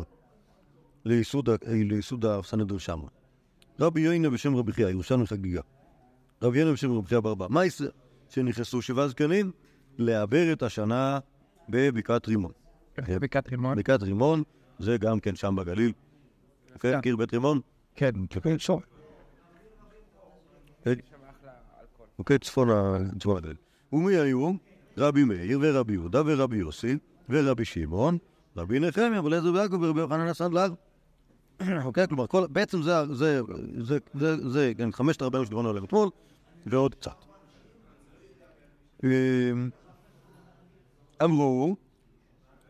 לייסוד, 1.05 1.49
ה, 1.49 1.55
לייסוד 1.67 2.25
הסנהדרין 2.27 2.79
שם. 2.79 3.01
רבי 3.81 4.01
יוינה 4.01 4.31
בשם 4.31 4.57
רבי 4.57 4.73
חייא, 4.73 4.89
ירושלמי 4.89 5.27
חגיגה. 5.27 5.61
רבי 6.43 6.59
יוינה 6.59 6.73
בשם 6.73 6.93
רבי 6.93 7.09
חייא 7.09 7.21
ברבא. 7.21 7.47
מה 7.51 7.65
יש 7.65 7.83
שנכנסו 8.29 8.83
שבעה 8.83 9.09
זקנים? 9.09 9.51
לעבר 9.99 10.53
את 10.53 10.63
השנה 10.63 11.19
בבקעת 11.69 12.29
רימון. 12.29 12.53
בקעת 12.99 13.49
רימון. 13.49 13.79
בקעת 13.79 14.03
רימון 14.03 14.43
זה 14.79 14.97
גם 14.97 15.21
כן 15.21 15.37
שם 15.37 15.57
בגליל. 15.57 15.93
כן, 16.69 16.79
כן. 16.79 17.01
קיר 17.01 17.17
בית 17.17 17.33
רימון. 17.33 17.61
כן, 17.95 18.11
כן. 18.31 18.57
כן. 20.85 20.95
אוקיי? 22.19 22.39
צפון 22.39 22.69
הגליל. 22.71 23.57
ומי 23.93 24.17
היו? 24.17 24.53
רבי 24.99 25.25
מאיר 25.25 25.59
ורבי 25.63 25.93
יהודה 25.93 26.23
ורבי 26.27 26.57
יוסי 26.57 26.97
ורבי 27.29 27.65
שמעון, 27.65 28.19
רבי 28.57 28.81
נחמיה 28.81 29.23
ולעזר 29.23 29.53
ויעקב 29.53 29.83
ורבי 29.83 30.01
יוחנן 30.01 30.27
הסנדלר. 30.27 30.69
אוקיי? 31.85 32.09
כלומר, 32.09 32.27
כל, 32.27 32.47
בעצם 32.47 32.83
זה, 32.83 33.15
זה, 33.15 33.41
זה, 33.79 33.99
זה, 34.15 34.49
זה, 34.49 34.73
כן, 34.79 34.93
חמשת 34.93 35.23
הרבנים 35.23 35.45
שדיברנו 35.45 35.69
עליהם 35.69 35.85
אתמול, 35.85 36.09
ועוד 36.67 36.95
קצת. 36.95 37.25
אמ, 39.05 39.71
אמרו, 41.25 41.77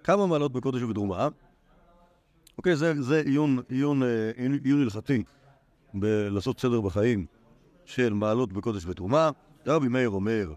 כמה 0.04 0.26
מעלות 0.26 0.52
בקודש 0.52 0.82
ובתרומה, 0.82 1.28
אוקיי, 2.58 2.76
זה, 2.76 3.02
זה 3.02 3.22
עיון, 3.26 3.58
עיון, 3.68 4.02
אה, 4.02 4.30
עיון 4.64 4.82
הלכתי 4.82 5.22
בלעשות 5.94 6.60
סדר 6.60 6.80
בחיים 6.80 7.26
של 7.84 8.12
מעלות 8.12 8.52
בקודש 8.52 8.86
ותרומה. 8.86 9.30
רבי 9.66 9.88
מאיר 9.88 10.08
אומר 10.08 10.52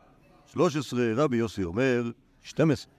13, 0.46 1.13
רבי 1.16 1.38
יוסי 1.38 1.63
אומר 1.63 2.12
12. 2.42 2.94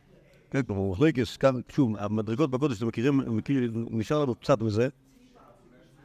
כן, 0.51 0.63
כלומר, 0.63 0.91
מחלקס, 0.93 1.39
שוב, 1.69 1.97
המדרגות 1.99 2.51
בקודש, 2.51 2.79
אתם 2.79 2.87
מכירים, 2.87 3.37
מכיר, 3.37 3.71
נשאר 3.91 4.23
לנו 4.23 4.35
קצת 4.35 4.61
מזה. 4.61 4.89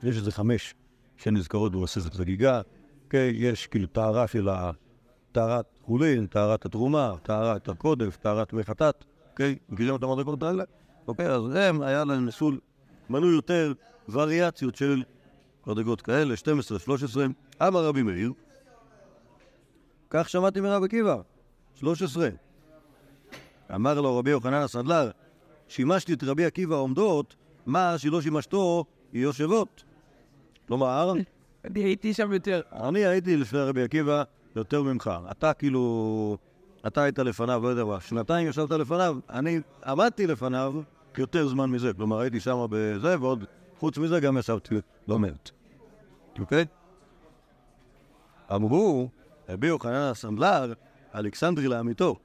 יש 0.04 0.18
איזה 0.18 0.32
חמש 0.32 0.76
שנזכרות 1.18 1.72
במסכת 1.72 2.14
חגיגה. 2.14 2.62
כן, 3.10 3.30
יש 3.34 3.68
כאילו 3.68 3.88
טהרה 3.88 4.28
של 4.28 4.50
ה... 4.50 4.72
טהרת 5.32 5.66
חולין, 5.86 6.28
טהרת 6.28 6.66
התרומה, 6.66 7.14
טהרת 7.24 7.70
הקודש, 7.70 8.16
טהרת 8.16 8.54
מי 8.54 8.64
חטאת. 8.64 9.06
אוקיי? 9.32 9.56
מכירים 9.70 9.96
את 9.96 10.04
המדרגות 10.04 10.44
האלה? 10.44 10.64
אוקיי, 11.08 11.28
אז 11.28 11.42
הם, 11.56 11.82
היה 11.82 12.04
להם 12.04 12.26
ניסול, 12.26 12.60
מנו 13.10 13.32
יותר 13.32 13.74
וריאציות 14.10 14.76
של 14.76 15.04
מדרגות 15.68 16.02
כאלה, 16.02 16.36
12, 16.36 16.80
13. 16.80 17.26
אמר 17.62 17.86
רבי 17.86 18.04
מאיר, 18.04 18.34
כך 20.10 20.30
שמעתי 20.30 20.62
מרב 20.62 20.84
עקיבא, 20.84 21.16
13. 21.76 22.30
אמר 23.76 24.02
לו 24.02 24.18
רבי 24.18 24.30
יוחנן 24.30 24.54
הסנדלר, 24.54 25.12
שימשתי 25.68 26.14
את 26.14 26.24
רבי 26.24 26.46
עקיבא 26.46 26.76
עומדות, 26.76 27.36
מה 27.66 27.98
שלא 27.98 28.22
שימשתו 28.22 28.86
יושבות. 29.14 29.84
כלומר, 30.70 31.14
אני 31.66 31.80
הייתי 31.80 32.14
שם 32.14 32.34
יותר. 32.34 32.62
אני 32.72 33.06
הייתי 33.06 33.38
לפני 33.38 33.60
רבי 33.60 33.84
עקיבא 33.84 34.24
יותר 34.56 34.84
ממך. 34.84 35.12
אתה 35.32 35.54
כאילו, 35.54 36.38
אתה 36.88 37.04
היית 37.04 37.20
לפניו, 37.20 37.64
לא 37.64 37.68
יודע 37.68 37.86
מה, 37.86 38.02
שנתיים 38.02 38.48
ישבת 38.48 38.72
לפניו, 38.72 39.18
אני 39.30 39.60
עמדתי 39.86 40.28
לפניו 40.28 40.74
יותר 41.18 41.48
זמן 41.48 41.70
מזה. 41.70 41.94
כלומר, 41.94 42.20
הייתי 42.20 42.40
שם 42.40 42.66
בזה, 42.70 43.20
ועוד, 43.20 43.46
חוץ 43.80 43.98
מזה 43.98 44.20
גם 44.20 44.38
ישבתי 44.38 44.76
לא 45.08 45.20
מעט. 45.20 45.50
אוקיי? 46.40 46.66
אמרו, 48.56 49.10
רבי 49.50 49.68
יוחנן 49.68 49.94
הסנדלר, 49.94 50.74
אלכסנדרי 51.16 51.68
לאמיתו. 51.68 52.16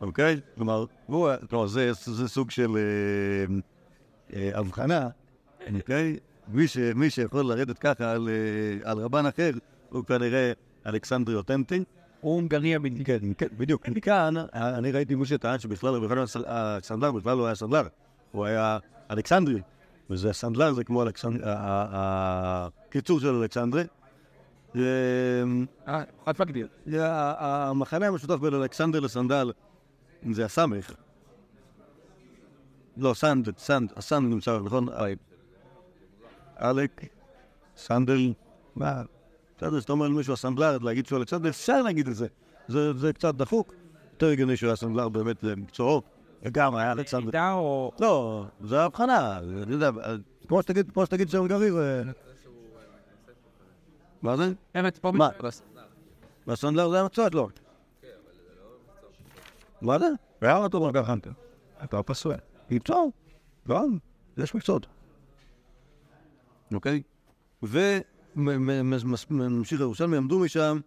אוקיי? 0.00 0.40
כלומר, 0.56 1.66
זה 1.66 1.94
סוג 2.26 2.50
של 2.50 2.76
אה, 2.76 3.54
אה, 4.36 4.58
הבחנה, 4.58 5.08
אוקיי? 5.74 6.16
מי, 6.48 6.68
ש, 6.68 6.78
מי 6.78 7.10
שיכול 7.10 7.46
לרדת 7.46 7.78
ככה 7.78 8.12
על, 8.12 8.28
אה, 8.28 8.90
על 8.90 8.98
רבן 8.98 9.26
אחר, 9.26 9.50
הוא 9.90 10.04
כנראה 10.04 10.52
אלכסנדרי 10.86 11.34
אותנטי. 11.34 11.84
הוא 12.20 12.34
הונגרי 12.34 12.76
אמיתי. 12.76 13.04
כן, 13.04 13.18
כן, 13.38 13.46
בדיוק. 13.56 13.88
מכאן, 13.88 14.34
אני 14.52 14.92
ראיתי 14.92 15.14
מי 15.14 15.26
שטען 15.26 15.58
שבכלל 15.58 15.94
רבי 15.94 16.04
יוחנן 16.04 16.22
הסל- 16.22 16.44
הסנדלר 16.46 17.12
בכלל 17.12 17.36
לא 17.36 17.46
היה 17.46 17.54
סנדלר, 17.54 17.86
הוא 18.32 18.44
היה 18.44 18.78
אלכסנדרי, 19.10 19.60
וזה 20.10 20.32
סנדלר 20.32 20.72
זה 20.72 20.84
כמו 20.84 21.04
הקיצור 21.44 23.20
של 23.20 23.34
אלכסנדרי. 23.34 23.84
אמ, 24.74 24.80
אה, 25.88 26.02
חד 26.26 26.32
מגדיר. 26.40 26.68
המחנה 27.38 28.06
המשותף 28.06 28.34
בין 28.34 28.54
אלכסנדר 28.54 29.00
לסנדל 29.00 29.52
זה 30.32 30.44
הסמך. 30.44 30.92
לא, 32.96 33.14
סנד, 33.14 33.58
סנד, 33.58 33.92
הסנד 33.96 34.28
נמצא, 34.32 34.58
נכון? 34.64 34.88
אלק, 36.62 37.04
סנדל, 37.76 38.32
מה? 38.76 39.02
בסדר, 39.56 39.80
שאתה 39.80 39.92
אומר 39.92 40.08
למישהו 40.08 40.32
הסנדלר, 40.32 40.78
להגיד 40.78 41.06
שהוא 41.06 41.18
אלכסנדר, 41.18 41.48
אפשר 41.48 41.82
להגיד 41.82 42.08
את 42.08 42.14
זה. 42.14 42.26
זה 42.68 42.92
זה 42.92 43.12
קצת 43.12 43.34
דחוק. 43.34 43.74
יותר 44.12 44.26
הגיוני 44.26 44.56
שהוא 44.56 44.68
היה 44.68 44.76
סנדלר 44.76 45.08
באמת 45.08 45.42
למקצועו. 45.42 46.02
גם 46.52 46.76
היה 46.76 46.92
אלכסנדר. 46.92 47.28
עדה 47.28 47.52
או... 47.52 47.92
לא, 48.00 48.44
זה 48.60 48.82
הבחנה, 48.82 49.38
אני 49.38 49.72
יודע, 49.72 49.90
כמו 50.48 50.62
שתגיד, 50.62 50.90
כמו 50.90 51.06
שתגיד 51.06 51.28
שהונגרי 51.28 51.70
זה... 51.70 52.02
מה 54.22 54.36
זה? 54.36 54.52
אמת, 54.80 54.98
פה 54.98 55.12
מה? 55.12 55.28
והסנדלר 56.46 56.90
זה 56.90 57.00
המקצוע 57.00 57.28
שלו. 57.30 57.48
מה 59.80 59.98
זה? 59.98 60.08
והיה 60.42 60.56
אותו 60.56 60.80
מרגל 60.80 61.04
חנטר. 61.04 61.30
אתה 61.84 62.02
פסוע. 62.02 62.34
מקצוע. 62.70 63.04
לא, 63.66 63.80
יש 64.36 64.54
מקצועות. 64.54 64.86
אוקיי? 66.74 67.02
וממשיך 68.36 69.80
ירושלמי, 69.80 70.16
עמדו 70.16 70.38
משם 70.38 70.78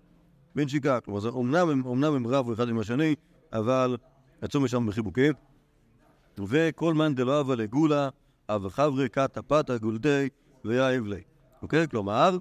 בנשיקה. 0.56 1.00
כלומר, 1.00 1.20
זה 1.20 1.30
אומנם 1.30 1.70
הם- 1.70 2.04
הם 2.04 2.28
רבו 2.28 2.54
אחד 2.54 2.70
עם 2.70 2.80
השני, 2.80 3.16
אבל 3.54 3.98
יצאו 4.44 4.60
משם 4.62 4.86
בחיבוקים. 4.88 5.34
וכל 6.48 6.94
מאן 6.94 7.16
דלא 7.16 7.40
הווה 7.40 7.56
לגולה, 7.56 8.10
אב 8.50 8.70
חברי 8.70 9.10
קטה 9.10 9.42
פתא 9.42 9.78
גולדי 9.78 10.30
ויאיב 10.66 11.06
לי. 11.06 11.22
אוקיי? 11.62 11.88
כלומר, 11.88 12.38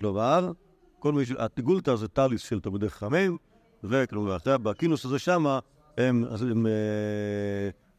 כלומר, 0.00 0.52
כל 0.98 1.12
מי 1.12 1.26
ש... 1.26 1.32
הגולתא 1.38 1.96
זה 1.96 2.08
טליס 2.08 2.40
של 2.40 2.60
תלמידי 2.60 2.88
חכמים, 2.88 3.36
וכלומר, 3.84 4.34
עכשיו 4.34 4.58
בכינוס 4.62 5.04
הזה 5.04 5.18
שמה, 5.18 5.58
הם, 5.98 6.24
אז 6.24 6.42
הם 6.42 6.66
אה, 6.66 6.72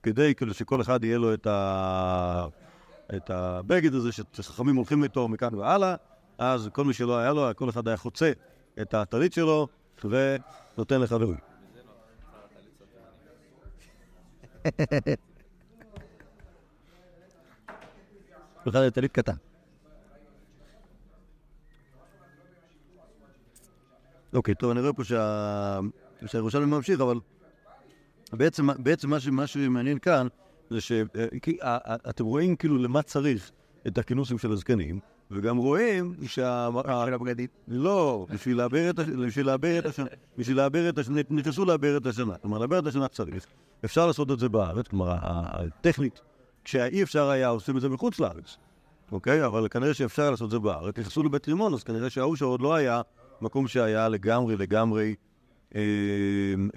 כדי 0.03 0.35
כאילו 0.35 0.53
שכל 0.53 0.81
אחד 0.81 1.03
יהיה 1.03 1.17
לו 1.17 1.33
את, 1.33 1.47
ה, 1.47 2.45
את 3.15 3.29
הבגד 3.29 3.93
הזה 3.93 4.09
שחכמים 4.11 4.75
הולכים 4.75 5.03
איתו 5.03 5.27
מכאן 5.27 5.55
והלאה, 5.55 5.95
אז 6.37 6.69
כל 6.73 6.85
מי 6.85 6.93
שלא 6.93 7.17
היה 7.17 7.33
לו, 7.33 7.49
כל 7.55 7.69
אחד 7.69 7.87
היה 7.87 7.97
חוצה 7.97 8.31
את 8.81 8.93
הטלית 8.93 9.33
שלו 9.33 9.67
ונותן 10.03 11.01
לחברים. 11.01 11.37
כל 18.63 18.69
אחד 18.69 18.79
היה 18.79 18.91
טלית 18.91 19.11
קטן. 19.11 19.35
אוקיי, 24.33 24.55
טוב, 24.55 24.71
אני 24.71 24.81
רואה 24.81 24.93
פה 24.93 25.03
שה... 25.03 25.79
שהירושלמי 26.25 26.65
ממשיך, 26.65 27.01
אבל 27.01 27.19
בעצם. 28.33 28.69
מה 29.31 29.47
שמעניין 29.47 29.99
כאן 29.99 30.27
זה 30.71 30.81
שאתם 30.81 32.25
רואים 32.25 32.55
כאילו 32.55 32.77
למה 32.77 33.01
צריך 33.01 33.51
את 33.87 33.97
הכינוסים 33.97 34.37
של 34.37 34.51
הזקנים, 34.51 34.99
וגם 35.31 35.57
רואים 35.57 36.13
שה... 36.25 36.69
של 37.05 37.13
הבגדים. 37.13 37.47
לא, 37.67 38.25
בשביל 38.29 38.57
לעבר 38.57 38.89
את. 38.89 38.95
בשביל 38.99 39.49
השנה, 39.85 40.05
בשביל 40.37 40.57
לעבר 40.57 40.89
את 40.89 40.97
השנה, 40.97 41.21
נכנסו 41.29 41.65
לעבר 41.65 41.97
את 41.97 42.05
השנה. 42.05 42.37
כלומר, 42.37 42.57
לעבר 42.57 42.79
את 42.79 42.87
השנה 42.87 43.07
צריך. 43.07 43.45
אפשר 43.85 44.07
לעשות 44.07 44.31
את 44.31 44.39
זה 44.39 44.49
בארץ, 44.49 44.87
כלומר, 44.87 45.15
הטכנית, 45.21 46.21
כשאי 46.63 47.03
אפשר 47.03 47.29
היה, 47.29 47.47
עושים 47.47 47.77
את 47.77 47.81
זה 47.81 47.89
מחוץ 47.89 48.19
לארץ. 48.19 48.57
אוקיי? 49.11 49.45
אבל 49.45 49.67
כנראה 49.67 49.93
שאפשר 49.93 50.31
לעשות 50.31 50.45
את 50.45 50.51
זה 50.51 50.59
בארץ. 50.59 50.97
נכנסו 50.97 51.23
לבית 51.23 51.47
רימון, 51.47 51.73
אז 51.73 51.83
כנראה 51.83 52.09
שההוא 52.09 52.35
שעוד 52.35 52.61
לא 52.61 52.75
היה 52.75 53.01
מקום 53.41 53.67
שהיה 53.67 54.09
לגמרי 54.09 54.57
לגמרי 54.57 55.15
אה, 55.75 55.81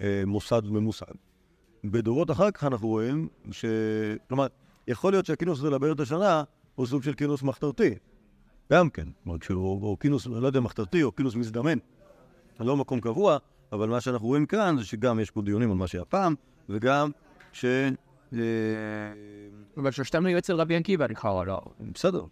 אה, 0.00 0.22
מוסד 0.26 0.62
ממוסד. 0.64 1.14
בדורות 1.84 2.30
אחר 2.30 2.50
כך 2.50 2.64
אנחנו 2.64 2.88
רואים 2.88 3.28
ש... 3.50 3.64
כלומר, 4.28 4.46
יכול 4.88 5.12
להיות 5.12 5.26
שהכינוס 5.26 5.58
הזה 5.58 5.70
לברת 5.70 6.00
השנה 6.00 6.42
הוא 6.74 6.86
סוג 6.86 7.02
של 7.02 7.14
כינוס 7.14 7.42
מחתרתי. 7.42 7.94
גם 8.72 8.90
כן. 8.90 9.08
כלומר, 9.24 9.38
כשהוא 9.38 9.82
או 9.82 9.98
כינוס, 9.98 10.26
לא 10.26 10.46
יודע, 10.46 10.60
מחתרתי 10.60 11.02
או 11.02 11.16
כינוס 11.16 11.34
מזדמן. 11.34 11.78
לא 12.60 12.76
מקום 12.76 13.00
קבוע, 13.00 13.36
אבל 13.72 13.88
מה 13.88 14.00
שאנחנו 14.00 14.26
רואים 14.26 14.46
כאן 14.46 14.76
זה 14.78 14.84
שגם 14.84 15.20
יש 15.20 15.30
פה 15.30 15.42
דיונים 15.42 15.70
על 15.70 15.76
מה 15.76 15.86
שהיה 15.86 16.04
פעם, 16.04 16.34
וגם 16.68 17.10
ש... 17.52 17.64
אה, 18.32 18.38
אבל 19.76 19.90
שלושתם 19.90 20.26
היו 20.26 20.38
אצל 20.38 20.54
רבי 20.54 20.76
עקיבא, 20.76 21.06
נקרא 21.06 21.44
לו. 21.44 21.60
בסדר, 21.92 22.24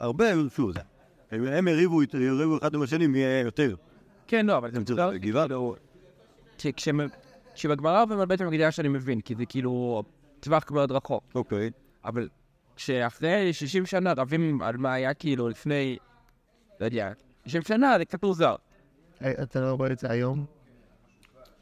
הרבה, 0.00 0.26
שוב, 0.56 0.72
זה. 0.72 0.80
הם 1.30 1.68
הריבו 1.68 2.00
אחד 2.62 2.74
עם 2.74 2.82
השני 2.82 3.06
מי 3.06 3.18
היה 3.18 3.40
יותר. 3.40 3.74
כן, 4.26 4.46
לא, 4.46 4.56
אבל 4.56 4.70
זה 4.70 4.76
הם 4.76 4.82
מצוין. 4.82 5.20
צריכים 6.58 7.00
גבעה. 7.52 7.54
כשבגמרא 7.54 8.04
ובבית 8.04 8.40
המקדש 8.40 8.80
אני 8.80 8.88
מבין, 8.88 9.20
כי 9.20 9.34
זה 9.34 9.46
כאילו 9.46 10.02
טווח 10.40 10.70
מאוד 10.70 10.92
רחוק. 10.92 11.24
אוקיי. 11.34 11.70
אבל 12.04 12.28
כשאחרי 12.76 13.52
60 13.52 13.86
שנה 13.86 14.12
רבים 14.12 14.62
על 14.62 14.76
מה 14.76 14.92
היה 14.92 15.14
כאילו 15.14 15.48
לפני, 15.48 15.96
לא 16.80 16.84
יודע, 16.84 17.12
60 17.46 17.62
שנה 17.62 17.98
זה 17.98 18.04
קצת 18.04 18.22
מוזר. 18.22 18.54
אתה 19.20 19.60
לא 19.60 19.74
רואה 19.74 19.92
את 19.92 19.98
זה 19.98 20.10
היום? 20.10 20.44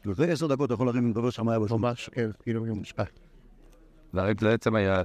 לפני 0.05 0.31
עשר 0.31 0.47
דקות 0.47 0.65
אתה 0.65 0.73
יכול 0.73 0.87
להרים 0.87 1.09
לדבר 1.09 1.29
שם 1.29 1.49
היה 1.49 1.59
בשום. 1.59 1.81
ממש, 1.81 2.09
כן, 2.13 2.29
כאילו 2.43 2.65
משפט. 2.75 3.19
זה 4.13 4.21
בעצם 4.41 4.75
היה... 4.75 5.03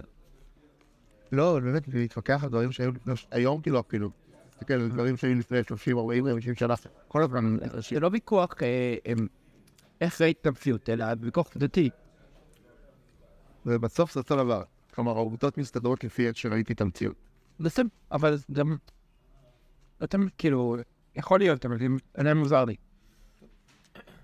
לא, 1.33 1.61
באמת, 1.61 1.89
להתווכח 1.89 2.45
על 2.45 2.49
דברים 2.49 2.73
שהיו 2.73 2.93
לפני... 2.93 3.15
היום 3.31 3.61
כאילו 3.61 3.81
אפילו. 3.81 4.11
תסתכל 4.51 4.75
על 4.75 4.89
דברים 4.89 5.17
שהיו 5.17 5.35
לפני 5.35 5.63
30, 5.63 5.99
40, 5.99 6.27
50 6.27 6.55
שנה, 6.55 6.75
כל 7.09 7.23
הזמן, 7.23 7.57
זה 7.91 8.01
לא 8.01 8.11
ויכוח 8.13 8.55
אה, 8.63 9.13
איך 10.01 10.21
ראית 10.21 10.39
את 10.41 10.47
המציאות, 10.47 10.89
אלא 10.89 11.05
ויכוח 11.21 11.51
דתי. 11.57 11.91
ובסוף 13.67 14.13
זה 14.13 14.21
אותו 14.21 14.37
דבר. 14.37 14.63
כלומר, 14.95 15.13
העובדות 15.13 15.59
מסתדרות 15.59 16.05
לפי 16.05 16.29
איך 16.29 16.37
שראיתי 16.37 16.73
את 16.73 16.81
המציאות. 16.81 17.17
בסדר, 17.61 17.89
אבל 18.13 18.39
גם... 18.53 18.77
אתם 20.05 20.27
כאילו, 20.39 20.77
יכול 21.15 21.39
להיות, 21.39 21.67
אבל 21.67 21.79
זה 21.79 21.87
עדיין 22.15 22.37
מוזר 22.37 22.65
לי. 22.65 22.77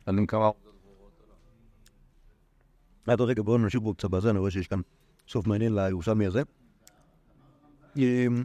אני 0.08 0.20
מקווה. 0.20 0.50
עד 3.06 3.20
רגע, 3.20 3.42
בואו 3.42 3.58
נמשיך 3.58 3.80
בו 3.80 3.94
קצת 3.94 4.10
בזה, 4.10 4.30
אני 4.30 4.38
רואה 4.38 4.50
שיש 4.50 4.66
כאן 4.66 4.80
סוף 5.28 5.46
מעניין 5.46 5.74
לירושלמי 5.74 6.26
הזה. 6.26 6.42
אמ, 7.96 8.44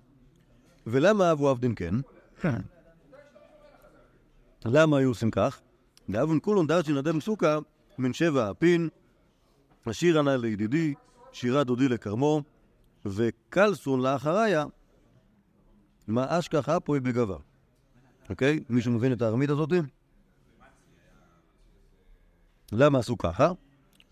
ולמה 0.88 1.31
אבו 1.31 1.50
עבדין 1.50 1.75
כן? 1.75 1.96
למה 4.65 4.98
היו 4.98 5.10
עושים 5.10 5.31
כך? 5.31 5.62
דאבון 6.10 6.40
כולון 6.42 6.68
דרשין 6.68 6.98
אדם 6.98 7.22
סוכה 7.22 7.58
מן 7.98 8.14
שבע 8.14 8.52
אפין, 8.52 8.90
השיר 9.86 10.20
ענה 10.20 10.38
לידידי, 10.38 10.94
שירה 11.32 11.64
דודי 11.64 11.88
לכרמו, 11.88 12.42
וקלסון 13.06 14.02
לאחריה, 14.02 14.66
מה 16.08 16.26
אשכח 16.40 16.70
אפוי 16.70 17.00
בגבה. 17.00 17.38
אוקיי? 18.30 18.60
מישהו 18.70 18.92
מבין 18.92 19.14
את 19.14 19.22
הארמית 19.22 19.50
הזאתי? 19.50 19.76
למה 22.72 23.00
עשו 23.00 23.18
ככה? 23.18 23.52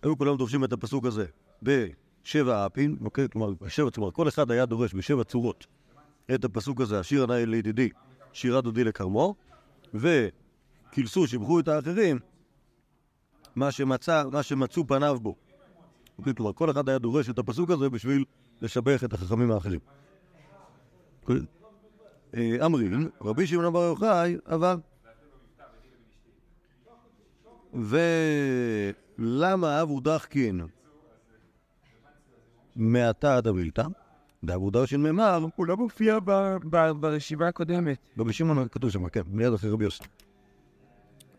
היו 0.04 0.18
כולם 0.18 0.38
דורשים 0.38 0.64
את 0.64 0.74
הפסוק 0.74 1.06
הזה 1.06 1.26
בשבע 1.64 2.66
אפין, 2.66 2.98
אוקיי? 3.02 3.30
כלומר, 3.30 3.54
בשבע, 3.62 3.92
כלומר, 3.92 4.12
כל 4.12 4.28
אחד 4.28 4.52
היה 4.52 4.66
דורש 4.66 4.94
בשבע 4.96 5.24
צורות 5.24 5.68
את 6.36 6.46
הפסוק 6.46 6.82
הזה, 6.82 7.00
השיר 7.00 7.24
ענה 7.24 7.46
לידידי, 7.46 7.90
שירה 8.34 8.62
דודי 8.62 8.84
לכרמו, 8.84 9.36
וכילסו, 10.96 11.28
שיבחו 11.28 11.60
את 11.60 11.68
האחרים, 11.68 12.20
מה, 13.56 13.72
שמצא, 13.72 14.24
מה 14.32 14.44
שמצאו 14.44 14.88
פניו 14.88 15.18
בו. 15.22 15.36
כלומר, 16.36 16.54
כל 16.54 16.72
אחד 16.72 16.90
היה 16.90 16.98
דורש 16.98 17.30
את 17.30 17.40
הפסוק 17.40 17.70
הזה 17.70 17.90
בשביל 17.90 18.26
לשבח 18.62 19.04
את 19.04 19.14
החכמים 19.14 19.52
האחרים. 19.52 19.80
אה, 21.30 22.66
אמרין, 22.66 23.10
רבי 23.22 23.48
שמעון 23.48 23.74
בר 23.74 23.84
יוחאי, 23.84 24.38
אבל... 24.48 24.78
ולמה 27.74 29.82
אבו 29.82 30.00
דחקין 30.00 30.62
מעתה 32.76 33.38
עד 33.38 33.48
הבלתא? 33.48 33.84
דאבו 34.44 34.70
דרשין 34.70 35.04
ממר, 35.04 35.46
הוא 35.56 35.66
לא 35.66 35.78
מופיע 35.78 36.18
ברשימה 37.00 37.48
הקודמת. 37.48 37.98
רבי 38.18 38.34
שמעון 38.34 38.68
כתוב 38.68 38.90
שם, 38.90 39.10
כן, 39.10 39.22
מיד 39.28 39.54
אחרי 39.54 39.70
רבי 39.70 39.84
יוסי. 39.84 40.04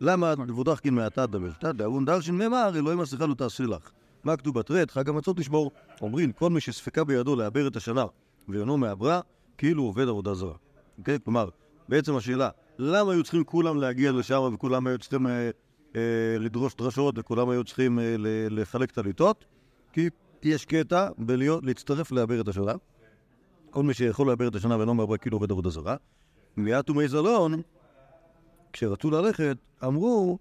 למה 0.01 0.33
אבו 0.33 0.63
דחקין 0.63 0.95
מעתה 0.95 1.23
הבלתא? 1.23 1.71
דאבו 1.71 1.99
דרשין 2.05 2.37
ממר, 2.37 2.71
אלוהים 2.75 2.99
מסכה 2.99 3.25
לא 3.25 3.33
תעשי 3.33 3.63
לך. 3.63 3.91
מה 4.23 4.37
כתוב 4.37 4.59
בתרד? 4.59 4.91
חג 4.91 5.09
המצות 5.09 5.37
תשמור. 5.37 5.71
אומרים, 6.01 6.31
כל 6.31 6.49
מי 6.49 6.61
שספקה 6.61 7.03
בידו 7.03 7.35
לעבר 7.35 7.67
את 7.67 7.75
השנה 7.75 8.05
ואינו 8.49 8.77
מעברה, 8.77 9.21
כאילו 9.57 9.83
עובד 9.83 10.07
עבודה 10.07 10.33
זרה. 10.33 10.53
אוקיי? 10.97 11.17
כלומר, 11.23 11.49
בעצם 11.89 12.15
השאלה, 12.15 12.49
למה 12.77 13.11
היו 13.11 13.23
צריכים 13.23 13.43
כולם 13.43 13.77
להגיע 13.81 14.11
לשם 14.11 14.49
וכולם 14.53 14.87
היו 14.87 14.97
צריכים 14.97 15.27
אה, 15.27 15.49
אה, 15.95 16.01
לדרוש 16.39 16.75
דרשות 16.75 17.15
וכולם 17.17 17.49
היו 17.49 17.63
צריכים 17.63 17.99
אה, 17.99 18.15
לחלק 18.49 18.91
טליתות? 18.91 19.45
כי 19.93 20.09
יש 20.43 20.65
קטע 20.65 21.09
בלהיות, 21.17 21.65
להצטרף 21.65 22.11
לעבר 22.11 22.41
את 22.41 22.47
השנה. 22.47 22.73
כל 23.69 23.83
מי 23.83 23.93
שיכול 23.93 24.27
לעבר 24.27 24.47
את 24.47 24.55
השנה 24.55 24.77
ואינו 24.77 24.93
מעברה, 24.93 25.17
כאילו 25.17 25.37
עובד 25.37 25.51
עבודה 25.51 25.69
זרה. 25.69 25.95
מיעט 26.57 26.89
ומי 26.89 27.07
זלון, 27.07 27.61
כשרצו 28.77 29.11
ללכת, 29.11 29.57
אמרו, 29.83 30.37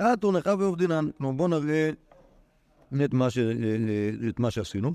אתו 0.00 0.32
נכה 0.32 0.54
ועובדינן. 0.58 1.08
כלומר, 1.18 1.36
בואו 1.36 1.48
נראה 1.48 1.90
את 3.04 3.14
מה, 3.14 3.30
ש... 3.30 3.38
אה, 3.38 4.28
את 4.28 4.40
מה 4.40 4.50
שעשינו. 4.50 4.94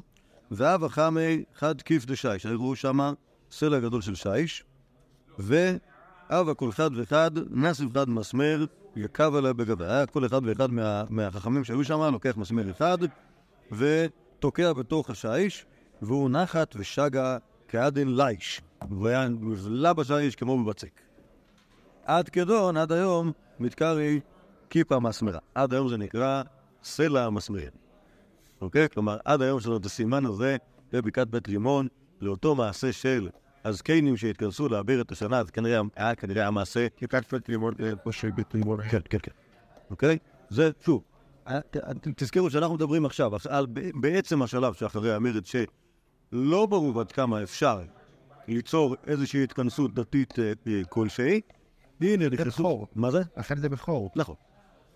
ואב 0.51 0.83
החמי 0.83 1.43
חד 1.55 1.81
כיף 1.81 2.05
דשיש, 2.05 2.45
הראו 2.45 2.75
שמה 2.75 3.13
סלע 3.51 3.79
גדול 3.79 4.01
של 4.01 4.15
שיש, 4.15 4.63
ואב 5.39 6.53
כל 6.53 6.69
אחד 6.69 6.89
ואחד 6.95 7.31
נסיב 7.49 7.93
חד 7.93 8.09
מסמר, 8.09 8.65
יקב 8.95 9.35
עליה 9.35 9.53
בגבה. 9.53 9.95
היה 9.95 10.05
כל 10.05 10.25
אחד 10.25 10.41
ואחד 10.45 10.71
מה... 10.71 11.03
מהחכמים 11.09 11.63
שהיו 11.63 11.83
שם, 11.83 12.01
לוקח 12.01 12.37
מסמר 12.37 12.71
אחד, 12.71 12.97
ותוקע 13.71 14.73
בתוך 14.73 15.09
השיש, 15.09 15.65
והוא 16.01 16.29
נחת 16.29 16.75
ושגה 16.79 17.37
כעדן 17.67 18.07
ליש. 18.07 18.61
היה 19.05 19.27
נבלע 19.27 19.93
בשיש 19.93 20.35
כמו 20.35 20.63
בבצק. 20.63 21.08
עד 22.09 22.29
כדון, 22.29 22.77
עד 22.77 22.91
היום, 22.91 23.31
מתקרי 23.59 24.19
כיפה 24.69 24.99
מסמרה. 24.99 25.39
עד 25.55 25.73
היום 25.73 25.89
זה 25.89 25.97
נקרא 25.97 26.43
סלע 26.83 27.25
המסמרים. 27.25 27.69
אוקיי? 28.61 28.89
כלומר, 28.89 29.17
עד 29.25 29.41
היום 29.41 29.57
יש 29.57 29.65
לנו 29.65 29.77
את 29.77 29.85
הסימן 29.85 30.25
הזה 30.25 30.57
בבקעת 30.93 31.29
בית 31.29 31.47
רימון, 31.47 31.87
לאותו 32.21 32.55
מעשה 32.55 32.93
של 32.93 33.29
הזקנים 33.65 34.17
שהתכנסו 34.17 34.69
להעביר 34.69 35.01
את 35.01 35.11
השנה, 35.11 35.43
זה 35.43 35.51
כנראה 35.51 35.81
היה 35.95 36.15
כנראה 36.15 36.47
המעשה... 36.47 36.87
כיפת 36.97 37.33
בית 37.33 37.49
לימון, 37.49 37.73
כמו 38.03 38.11
שבית 38.11 38.53
לימון 38.53 38.79
היה. 38.79 38.89
כן, 38.89 38.99
כן, 39.09 39.17
כן. 39.23 39.31
אוקיי? 39.89 40.17
זה, 40.49 40.71
שוב, 40.85 41.03
אה, 41.47 41.59
תזכרו 42.15 42.49
שאנחנו 42.49 42.75
מדברים 42.75 43.05
עכשיו 43.05 43.31
על 43.49 43.67
בעצם 44.01 44.41
השלב 44.41 44.73
שאחרי 44.73 45.13
המרד, 45.13 45.45
שלא 45.45 46.65
ברור 46.65 46.99
עד 46.99 47.11
כמה 47.11 47.43
אפשר 47.43 47.81
ליצור 48.47 48.95
איזושהי 49.07 49.43
התכנסות 49.43 49.93
דתית 49.93 50.39
אה, 50.39 50.53
אה, 50.67 50.81
כלשהי. 50.89 51.41
הנה 52.01 52.29
נכנסו... 52.29 52.85
מה 52.95 53.11
זה? 53.11 53.21
לכן 53.37 53.57
זה 53.57 53.69
בכור. 53.69 54.11
נכון. 54.15 54.35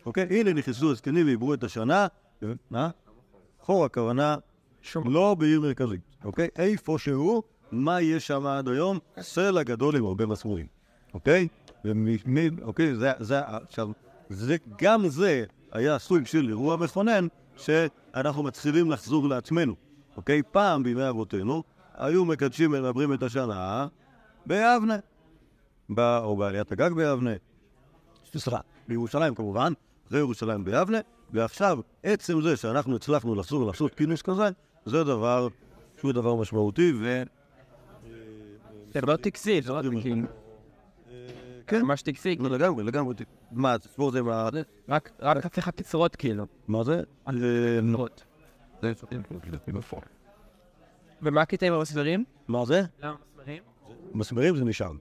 אוקיי? 0.06 0.28
הנה 0.30 0.54
נכנסו 0.54 0.92
הזקנים 0.92 1.28
ועברו 1.28 1.54
את 1.54 1.63
השנה. 1.63 2.08
מה? 2.70 2.89
חור 3.62 3.86
הכוונה 3.86 4.36
לא 5.06 5.36
בעיר 5.39 5.62
מרכזית, 5.62 6.02
אוקיי? 6.24 6.48
איפה 6.56 6.96
שהוא, 7.00 7.44
מה 7.72 8.02
יש 8.02 8.28
שם 8.28 8.46
עד 8.46 8.68
היום? 8.68 9.00
סלע 9.22 9.63
גדול 9.63 9.96
עם 9.96 10.06
הרבה 10.06 10.26
מסמורים, 10.26 10.66
אוקיי? 11.13 11.48
ומי, 11.86 12.18
מי- 12.26 12.50
אוקיי, 12.62 12.96
זה, 12.96 13.12
זה, 13.20 13.39
עכשיו, 13.46 13.89
זה, 14.30 14.56
גם 14.82 15.08
זה 15.08 15.44
היה 15.72 16.00
סוג 16.00 16.26
של 16.26 16.50
אירוע 16.50 16.78
מכונן 16.78 17.28
שאנחנו 17.58 18.44
מתחילים 18.44 18.92
לחזור 18.92 19.30
לעצמנו, 19.30 19.76
אוקיי? 20.18 20.42
פעם 20.52 20.84
בימי 20.84 21.10
אבותינו 21.10 21.63
היו 21.94 22.26
מקדשים 22.26 22.74
ומדברים 22.74 23.13
את 23.13 23.24
השנה 23.24 23.88
ביבנה, 24.46 24.98
או 25.99 26.38
בעליית 26.38 26.71
הגג 26.71 26.93
ביבנה, 26.93 27.32
סליחה, 28.38 28.60
בירושלים 28.88 29.36
כמובן, 29.36 29.73
אחרי 30.08 30.19
ירושלים 30.19 30.63
ביבנה, 30.63 30.97
ועכשיו 31.34 31.79
עצם 32.03 32.41
זה 32.41 32.58
שאנחנו 32.58 32.95
הצלחנו 32.95 33.36
לחזור 33.36 33.65
לעשות 33.67 33.95
כינוס 33.95 34.21
כזה, 34.21 34.49
זה 34.86 35.03
דבר 35.03 35.47
שהוא 35.99 36.12
דבר 36.12 36.36
משמעותי, 36.36 36.93
ו... 36.99 37.23
זה 38.93 39.01
לא 39.01 39.15
טקסי, 39.15 39.62
זה 39.62 39.73
לא 39.73 39.82
טקסי. 39.82 40.13
כן, 41.67 41.82
ממש 41.82 42.01
טקסי. 42.01 42.36
לא, 42.36 42.49
לגמרי, 42.49 42.84
לגמרי. 42.84 43.15
מה, 43.51 43.77
תספור 43.77 44.12
זה 44.12 44.21
מה... 44.21 44.49
רק 44.89 45.12
רק 45.21 45.47
צריך 45.47 45.69
קצרות 45.69 46.15
כאילו. 46.15 46.45
מה 46.67 46.84
זה? 46.84 47.01
אה, 47.27 47.34
קצרות. 47.91 48.23
ומה 51.21 51.41
הקטע 51.41 51.65
עם 51.65 51.73
המסברים? 51.73 52.23
מה 52.47 52.65
זה? 52.65 52.82
מסמרים 54.13 54.56
זה 54.56 54.65
נשאר. 54.65 54.91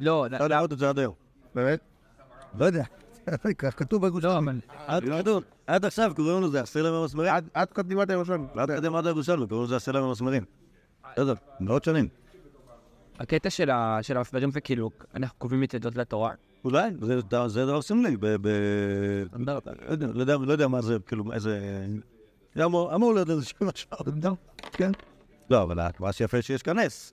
לא, 0.00 0.26
לא 0.30 0.44
יודע 0.44 0.64
את 0.72 0.78
זה 0.78 0.88
עד 0.88 0.98
היום. 0.98 1.14
באמת? 1.54 1.80
לא 2.58 2.64
יודע. 2.64 2.84
כך 3.58 3.78
כתוב 3.78 4.04
לא, 4.04 4.08
בגושן. 4.10 4.28
אבל... 4.28 4.60
עד 5.66 5.84
עכשיו 5.84 6.12
קוראים 6.16 6.42
לזה 6.42 6.60
הסלע 6.60 6.92
והמסמרים. 6.92 7.32
עד- 7.32 7.48
עד 7.54 7.68
קדימת 7.72 8.10
הירושלים. 8.10 8.46
עד 8.56 8.70
עד 8.70 9.06
הירושלמי, 9.06 9.46
קוראים 9.48 9.64
לזה 9.66 9.76
הסלע 9.76 10.02
והמסמרים. 10.04 10.44
בסדר, 11.12 11.34
מאות 11.60 11.84
שנים. 11.84 12.08
הקטע 13.18 13.50
של 13.50 13.70
ה- 13.70 13.98
של 14.02 14.16
המסברים 14.16 14.50
זה 14.50 14.60
כאילו, 14.60 14.90
אנחנו 15.14 15.38
קובעים 15.38 15.62
את 15.62 15.74
עדות 15.74 15.96
לתורה. 15.96 16.32
אולי, 16.64 16.90
זה 17.00 17.20
דבר- 17.22 17.82
סמלי, 17.82 18.16
לא 19.36 19.60
יודע- 20.22 20.36
לא 20.36 20.46
לא 20.46 20.52
מה 20.68 20.82
זה, 20.82 20.96
כאילו, 21.06 21.32
איזה... 21.32 21.86
זה 22.54 22.64
אמור 22.64 23.14
להיות 23.14 23.30
איזה 23.30 23.44
שם 23.44 23.68
עכשיו. 23.68 23.98
כן. 24.72 24.90
לא, 25.50 25.62
אבל 25.62 25.78
מה 26.00 26.12
שיפה 26.12 26.42
שיש 26.42 26.62
כאן 26.62 26.78
נס. 26.78 27.12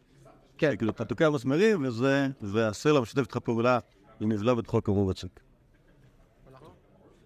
כן. 0.57 0.75
כאילו, 0.75 0.91
אתה 0.91 1.05
תוקע 1.05 1.29
מסמרים, 1.29 1.85
וזה, 1.85 2.27
והסלע 2.41 3.01
משתף 3.01 3.19
איתך 3.19 3.37
פעולה, 3.37 3.79
ונבלע 4.21 4.53
בתוכו 4.53 4.83
כמו 4.83 5.05
בצק. 5.05 5.39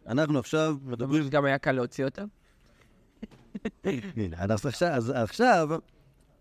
אנחנו 0.08 0.40
עכשיו 0.40 0.76
מדברים... 0.84 1.30
גם 1.30 1.46
היה 1.46 1.58
קל 1.58 1.72
להוציא 1.72 2.06
אותם. 2.06 2.26
הנה, 3.84 4.38
אז 4.40 4.66
עכשיו, 4.66 5.70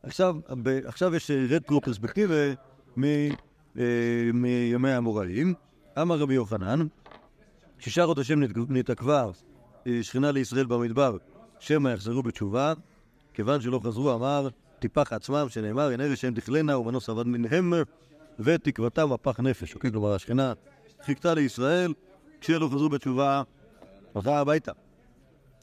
עכשיו, 0.03 0.37
עכשיו, 0.85 1.15
יש 1.15 1.31
רטרו 1.51 1.81
פרספקטיבה 1.81 2.35
אה, 3.79 4.31
מימי 4.35 4.91
האמוראים. 4.91 5.55
אמר 6.01 6.19
רבי 6.19 6.35
יוחנן, 6.35 6.87
שישה 7.79 8.07
חודשים 8.07 8.43
נת- 8.43 8.57
נתעכבה 8.69 9.27
אה, 9.87 9.99
שכינה 10.03 10.31
לישראל 10.31 10.67
במדבר, 10.67 11.17
שמא 11.59 11.89
יחזרו 11.89 12.23
בתשובה, 12.23 12.73
כיוון 13.35 13.61
שלא 13.61 13.81
חזרו, 13.85 14.15
אמר, 14.15 14.49
טיפח 14.79 15.13
עצמם, 15.13 15.47
שנאמר, 15.49 15.91
הנה 15.91 16.05
רשם 16.05 16.35
תכלנה 16.35 16.79
ומנוס 16.79 17.09
עבד 17.09 17.27
מנהם, 17.27 17.73
ותקוותה 18.39 19.07
מפח 19.07 19.41
נפש. 19.41 19.75
אוקיי, 19.75 19.91
כלומר, 19.91 20.15
השכינה 20.15 20.53
חיכתה 21.05 21.35
לישראל, 21.35 21.95
כשאלו 22.41 22.69
חזרו 22.69 22.89
בתשובה, 22.89 23.43
הלכה 24.15 24.39
הביתה. 24.39 24.73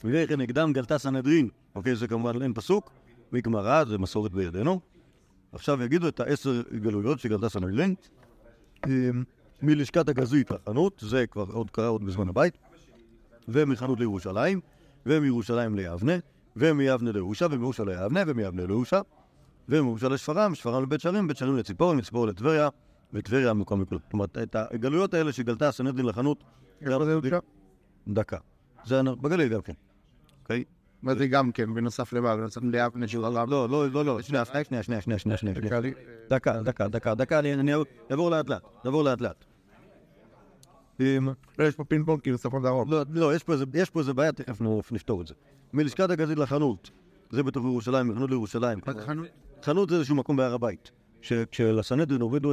וכן 0.04 0.40
נגדם 0.40 0.72
גלתה 0.72 0.98
סנהדרין. 0.98 1.48
אוקיי, 1.74 1.96
זה 1.96 2.08
כמובן 2.08 2.42
אין 2.42 2.54
פסוק, 2.54 2.90
מגמרא, 3.32 3.84
זה 3.84 3.98
מסורת 3.98 4.32
בידינו. 4.32 4.80
עכשיו 5.52 5.82
יגידו 5.82 6.08
את 6.08 6.20
העשר 6.20 6.62
גלויות 6.72 7.20
שגלתה 7.20 7.48
סנהדרין. 7.48 7.94
אמ, 8.86 9.24
מלשכת 9.62 10.08
הגזית 10.08 10.50
לחנות, 10.50 11.02
זה 11.06 11.26
כבר 11.26 11.44
עוד 11.52 11.70
קרה 11.70 11.86
עוד 11.86 12.04
בזמן 12.04 12.28
הבית, 12.28 12.58
ומחנות 13.48 13.98
לירושלים, 13.98 14.60
ומירושלים 15.06 15.74
ליבנה, 15.74 16.12
ומיבנה 16.56 17.12
לירושה, 17.12 17.46
ומירושה 17.50 17.84
ליבנה, 17.84 18.22
ומיבנה 18.26 18.66
לירושה, 18.66 19.00
ומירושה 19.68 20.08
לשפרעם, 20.08 20.54
שפרעם 20.54 20.82
לבית 20.82 21.00
שערים, 21.00 21.28
בית 21.28 21.36
שערים 21.36 21.56
לציפורי, 21.56 21.96
מציפורי 21.96 22.30
לטבריה, 22.30 22.68
וטבריה 23.12 23.52
מקום 23.52 23.80
מכל. 23.80 23.96
זאת 24.04 24.12
אומרת, 24.12 24.38
את 24.38 24.56
הגלויות 24.56 25.14
האלה 25.14 25.32
שגלתה 25.32 25.68
הסנהדרין 25.68 26.06
לחנות, 26.06 26.44
דקה. 28.08 28.38
זה 28.84 29.02
בגליל 29.02 29.48
גם 29.48 29.60
כן. 29.60 29.72
אוקיי? 30.42 30.64
מה 31.02 31.14
זה 31.14 31.26
גם 31.26 31.52
כן, 31.52 31.74
בנוסף 31.74 32.12
למה? 32.12 32.36
בנוסף 32.36 32.62
ליבנה 32.62 33.08
של 33.08 33.24
הרב? 33.24 33.50
לא, 33.50 33.68
לא, 33.68 33.90
לא, 33.90 34.04
לא, 34.04 34.22
שנייה, 34.22 34.44
שנייה, 34.44 34.82
שנייה, 34.82 34.82
שנייה, 34.82 35.18
שנייה. 35.36 35.54
דקה, 36.30 36.62
דקה, 36.62 36.88
דקה, 36.88 37.14
דקה, 37.14 37.38
אני 37.38 37.72
אעבור 38.10 38.30
לאט 38.30 38.48
לאט, 38.48 38.62
נעבור 38.84 39.04
לאט 39.04 39.20
לאט. 39.20 39.44
לא, 41.00 41.64
יש 41.64 41.74
פה 41.74 41.84
פינג 41.84 42.06
פונג 42.06 42.20
כאילו 42.20 42.38
צפון 42.38 42.62
דרום. 42.62 42.90
לא, 42.90 43.02
לא, 43.10 43.34
יש 43.34 43.42
פה 43.44 43.52
איזה- 43.52 43.64
יש 43.74 43.90
בעיה, 44.12 44.32
תכף 44.32 44.60
נפתור 44.92 45.22
את 45.22 45.26
זה. 45.26 45.34
מלשכת 45.72 46.10
הגזית 46.10 46.38
לחנות, 46.38 46.90
זה 47.30 47.42
בתוך 47.42 47.64
ירושלים, 47.64 48.08
מחנות 48.08 48.30
לירושלים. 48.30 48.78
חנות? 49.06 49.26
חנות 49.62 49.88
זה 49.90 49.96
איזשהו 49.96 50.16
מקום 50.16 50.36
בהר 50.36 50.54
הבית. 50.54 50.90
כשלסנהדרין 51.50 52.20
הורידו 52.20 52.52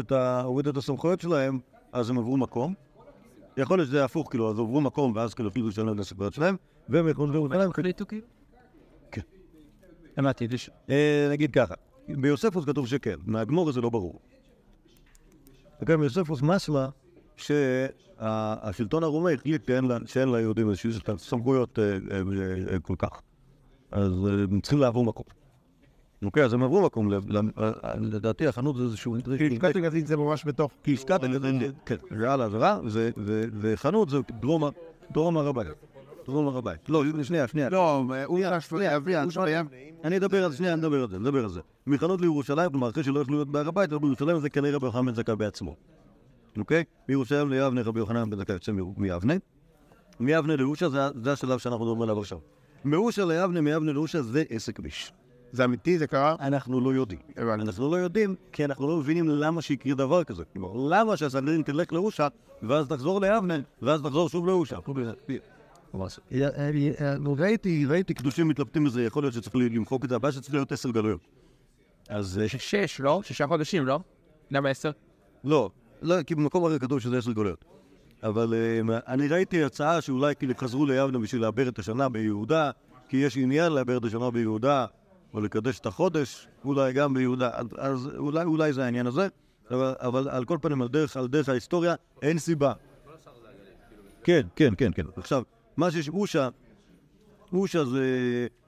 את 0.70 0.78
הסמכויות 0.78 1.22
שלהם, 1.22 1.60
אז 1.92 2.10
הם 2.10 2.18
עברו 2.18 2.38
מקום. 2.38 2.74
יכול 3.58 3.78
להיות 3.78 3.88
שזה 3.90 4.06
הפוך, 4.06 4.30
כאילו, 4.30 4.50
אז 4.52 4.60
עברו 4.60 4.82
מקום, 4.82 5.12
ואז 5.16 5.34
כאילו 5.34 5.52
החליטו 5.52 5.68
לשלם 5.70 5.96
את 5.96 6.00
הסמכויות 6.00 6.34
שלהם, 6.34 6.56
והם 6.90 7.08
יכולים 7.08 7.32
לירושלים. 7.32 7.70
החליטו 7.70 8.08
כאילו? 8.08 8.26
כן. 9.12 9.22
הבנתי, 10.18 10.48
זה 10.48 10.58
ש- 10.58 10.70
אה, 10.90 11.28
נגיד 11.32 11.52
ככה, 11.52 11.74
ביוספוס 12.08 12.66
כתוב 12.66 12.88
שכן, 12.88 13.16
מהגמור 13.26 13.72
זה 13.72 13.82
לא 13.82 13.90
ברור. 13.90 14.20
וגם 15.82 16.00
ביוספוס 16.00 16.42
משמע 16.42 16.88
שהשלטון 17.38 19.04
הרומי 19.04 19.34
החליט 19.34 19.70
שאין 20.06 20.32
ליהודים 20.32 20.70
איזשהו 20.70 20.92
סמכויות 21.18 21.80
אה, 21.80 21.84
אה, 21.84 22.22
אה, 22.74 22.80
כל 22.80 22.96
כך. 22.98 23.22
אז 23.92 24.12
הם 24.52 24.62
צריכים 24.62 24.80
לעבור 24.80 25.06
מקום. 25.06 25.26
אוקיי, 26.26 26.44
אז 26.44 26.54
הם 26.54 26.64
עברו 26.64 26.82
מקום, 26.82 27.10
לדעתי 28.00 28.48
החנות 28.48 28.76
זה 28.76 28.84
איזשהו... 28.84 29.16
לשכת 29.26 29.76
הגזית 29.76 30.08
זה 30.08 30.18
ממש 30.18 30.46
בתוך. 30.46 30.72
כי 30.84 30.94
עסקת 30.94 31.24
הגזית, 31.24 31.72
כן, 31.86 31.96
זה 32.18 32.34
על 32.34 32.42
העבירה, 32.42 32.80
וחנות 33.62 34.10
זה 34.10 34.18
דרום 35.12 35.38
הר 35.38 35.48
הבית. 35.48 35.68
דרום 36.26 36.48
הר 36.48 36.58
הבית. 36.58 36.90
לא, 36.90 37.04
שנייה, 37.24 37.48
שנייה. 37.48 37.70
לא, 37.70 38.04
הוא 38.26 38.40
יבנה. 38.40 39.78
אני 40.04 40.18
אדבר 40.18 40.44
על 40.44 40.52
זה, 40.52 40.58
שנייה, 40.58 40.74
אני 40.74 40.82
אדבר 40.82 41.02
על 41.02 41.10
זה, 41.10 41.20
נדבר 41.20 41.44
על 41.44 41.50
זה. 41.50 41.62
מחנות 41.88 42.22
לירושלים, 42.22 42.70
כלומר, 42.70 42.90
אחרי 42.90 43.04
שלא 43.04 43.20
יכלו 43.20 43.36
להיות 43.36 43.48
בהר 43.48 43.68
הבית, 43.68 43.92
אבל 43.92 44.02
בירושלים 44.02 44.40
זה 44.40 44.50
כנראה 44.50 44.80
יוחנן 44.82 45.06
בן 45.06 45.14
זכאי 45.14 45.36
בעצמו. 45.36 45.76
אוקיי? 46.58 46.84
מירושלים 47.10 47.50
ליבנה 47.50 47.82
רבי 47.82 48.00
יוחנן 48.00 48.30
בן 48.30 48.38
זכאי 48.38 48.56
יוצא 48.56 48.72
מיבנה. 48.98 49.34
מיבנה 50.20 50.56
לירושה 50.56 50.90
זה, 50.90 51.00
זה 51.24 51.34
השלב 51.34 51.60
שאנחנו 51.60 51.86
מדברים 51.86 52.02
עליו 52.02 52.20
עכשיו. 52.20 52.38
מאושה 52.86 53.26
ליבנה, 53.26 53.62
מיבנה 53.62 53.92
לירושה 53.92 54.22
זה 54.22 54.44
עסק 54.50 54.80
ביש. 54.80 55.14
זה 55.52 55.66
אמיתי, 55.66 55.98
זה 55.98 56.08
קרה? 56.08 56.36
אנחנו 56.40 56.82
לא 56.82 56.94
יודעים. 56.94 57.20
אנחנו 57.38 57.92
לא 57.92 57.96
יודעים, 57.96 58.36
כי 58.52 58.66
אנחנו 58.66 58.88
לא 58.88 58.98
מבינים 58.98 59.30
למה 59.30 59.62
שיקרה 59.62 59.94
דבר 59.94 60.24
כזה. 60.24 60.44
למה 60.90 61.18
שהסנדרין 61.18 61.62
תלך 61.62 61.94
לאושה, 61.94 62.28
ואז 62.64 62.88
תחזור 62.88 63.22
ליבנה, 63.22 63.58
ואז 63.82 64.02
תחזור 64.02 64.30
שוב 64.30 64.48
לאושה. 64.48 64.78
ראיתי, 67.38 67.86
ראיתי 67.86 68.14
קדושים 68.14 68.48
מתלבטים 68.48 68.84
בזה, 68.84 69.04
יכול 69.04 69.24
להיות 69.24 69.34
שצריך 69.34 69.56
למחוק 69.56 70.06
את 70.06 70.10
זה, 70.10 70.16
הבעיה 70.16 70.32
שצריך 70.32 70.54
להיות 70.54 70.72
עשר 70.72 70.90
גלויות. 70.90 71.22
אז 72.10 72.40
אה, 72.40 72.48
שש, 72.48 73.00
לא? 73.00 73.22
שישה 73.24 73.48
חודשים, 73.48 73.86
לא? 73.86 74.00
למה 74.52 74.70
עשר? 74.70 74.92
לא, 75.44 75.70
לא, 76.04 76.24
כי 76.24 76.36
במקום 76.36 76.66
הרי 76.66 76.80
כתוב 76.80 77.00
שזה 77.00 77.18
עשר 77.18 77.32
גלויות. 77.32 77.66
אבל 78.24 78.54
אה, 78.54 79.00
אני 79.08 79.28
ראיתי 79.28 79.64
הצעה 79.64 80.02
שאולי 80.02 80.36
כאילו 80.36 80.54
חזרו 80.58 80.86
ליבנה 80.86 81.20
בשביל 81.20 81.42
לעבר 81.42 81.68
את 81.68 81.80
השנה 81.80 82.10
ביהודה, 82.10 82.72
כי 83.10 83.18
יש 83.18 83.38
עניין 83.38 83.72
לעבר 83.72 83.98
את 83.98 84.04
השנה 84.04 84.32
ביהודה, 84.32 84.86
או 85.34 85.42
לקדש 85.42 85.80
את 85.80 85.86
החודש, 85.86 86.48
אולי 86.66 86.94
גם 86.94 87.14
ביהודה, 87.14 87.50
אז 87.78 88.10
אולי, 88.18 88.44
אולי 88.44 88.74
זה 88.74 88.84
העניין 88.86 89.08
הזה, 89.08 89.28
אבל, 89.72 89.94
אבל 90.00 90.30
על 90.30 90.46
כל 90.46 90.58
פנים, 90.62 90.82
על 90.82 90.88
דרך, 90.88 91.18
על 91.18 91.28
דרך 91.28 91.50
ההיסטוריה, 91.50 91.96
אין 92.22 92.40
סיבה. 92.40 92.74
כן, 94.24 94.48
כן, 94.56 94.74
כן, 94.78 94.92
כן. 94.96 95.04
עכשיו, 95.18 95.44
מה 95.78 95.92
שיש, 95.92 96.10
אושה, 96.10 96.50
אושה 97.54 97.86
זה, 97.86 98.08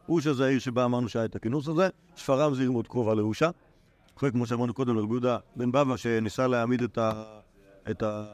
אושה 0.09 0.33
זה 0.33 0.45
העיר 0.45 0.59
שבה 0.59 0.85
אמרנו 0.85 1.09
שהיה 1.09 1.25
את 1.25 1.35
הכינוס 1.35 1.67
הזה, 1.67 1.89
שפרעם 2.15 2.55
זה 2.55 2.61
עיר 2.61 2.71
מאוד 2.71 2.87
קרובה 2.87 3.13
לאושה. 3.13 3.49
אחרי, 4.17 4.31
כמו 4.31 4.45
שאמרנו 4.45 4.73
קודם, 4.73 4.95
לרבי 4.95 5.13
יהודה 5.13 5.37
בן 5.55 5.71
בבא, 5.71 5.97
שניסה 5.97 6.47
להעמיד 6.47 6.81
את 6.81 6.97
ה... 6.97 7.23
את 7.91 8.03
ה... 8.03 8.25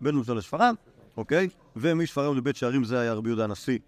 בין- 0.00 0.16
אושה 0.16 0.34
לשפרעם, 0.34 0.74
אוקיי? 1.16 1.48
ומשפרעם 1.76 2.36
לבית 2.36 2.56
שערים 2.56 2.84
זה 2.84 3.00
היה 3.00 3.14
רבי 3.14 3.28
יהודה 3.28 3.44
הנשיא, 3.44 3.78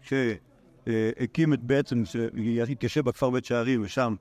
שהקים 0.00 1.52
את 1.52 1.62
בעצם, 1.62 2.02
שהתיישב 2.04 3.04
בכפר 3.04 3.30
בית 3.30 3.44
שערים, 3.44 3.82
ושם, 3.84 4.14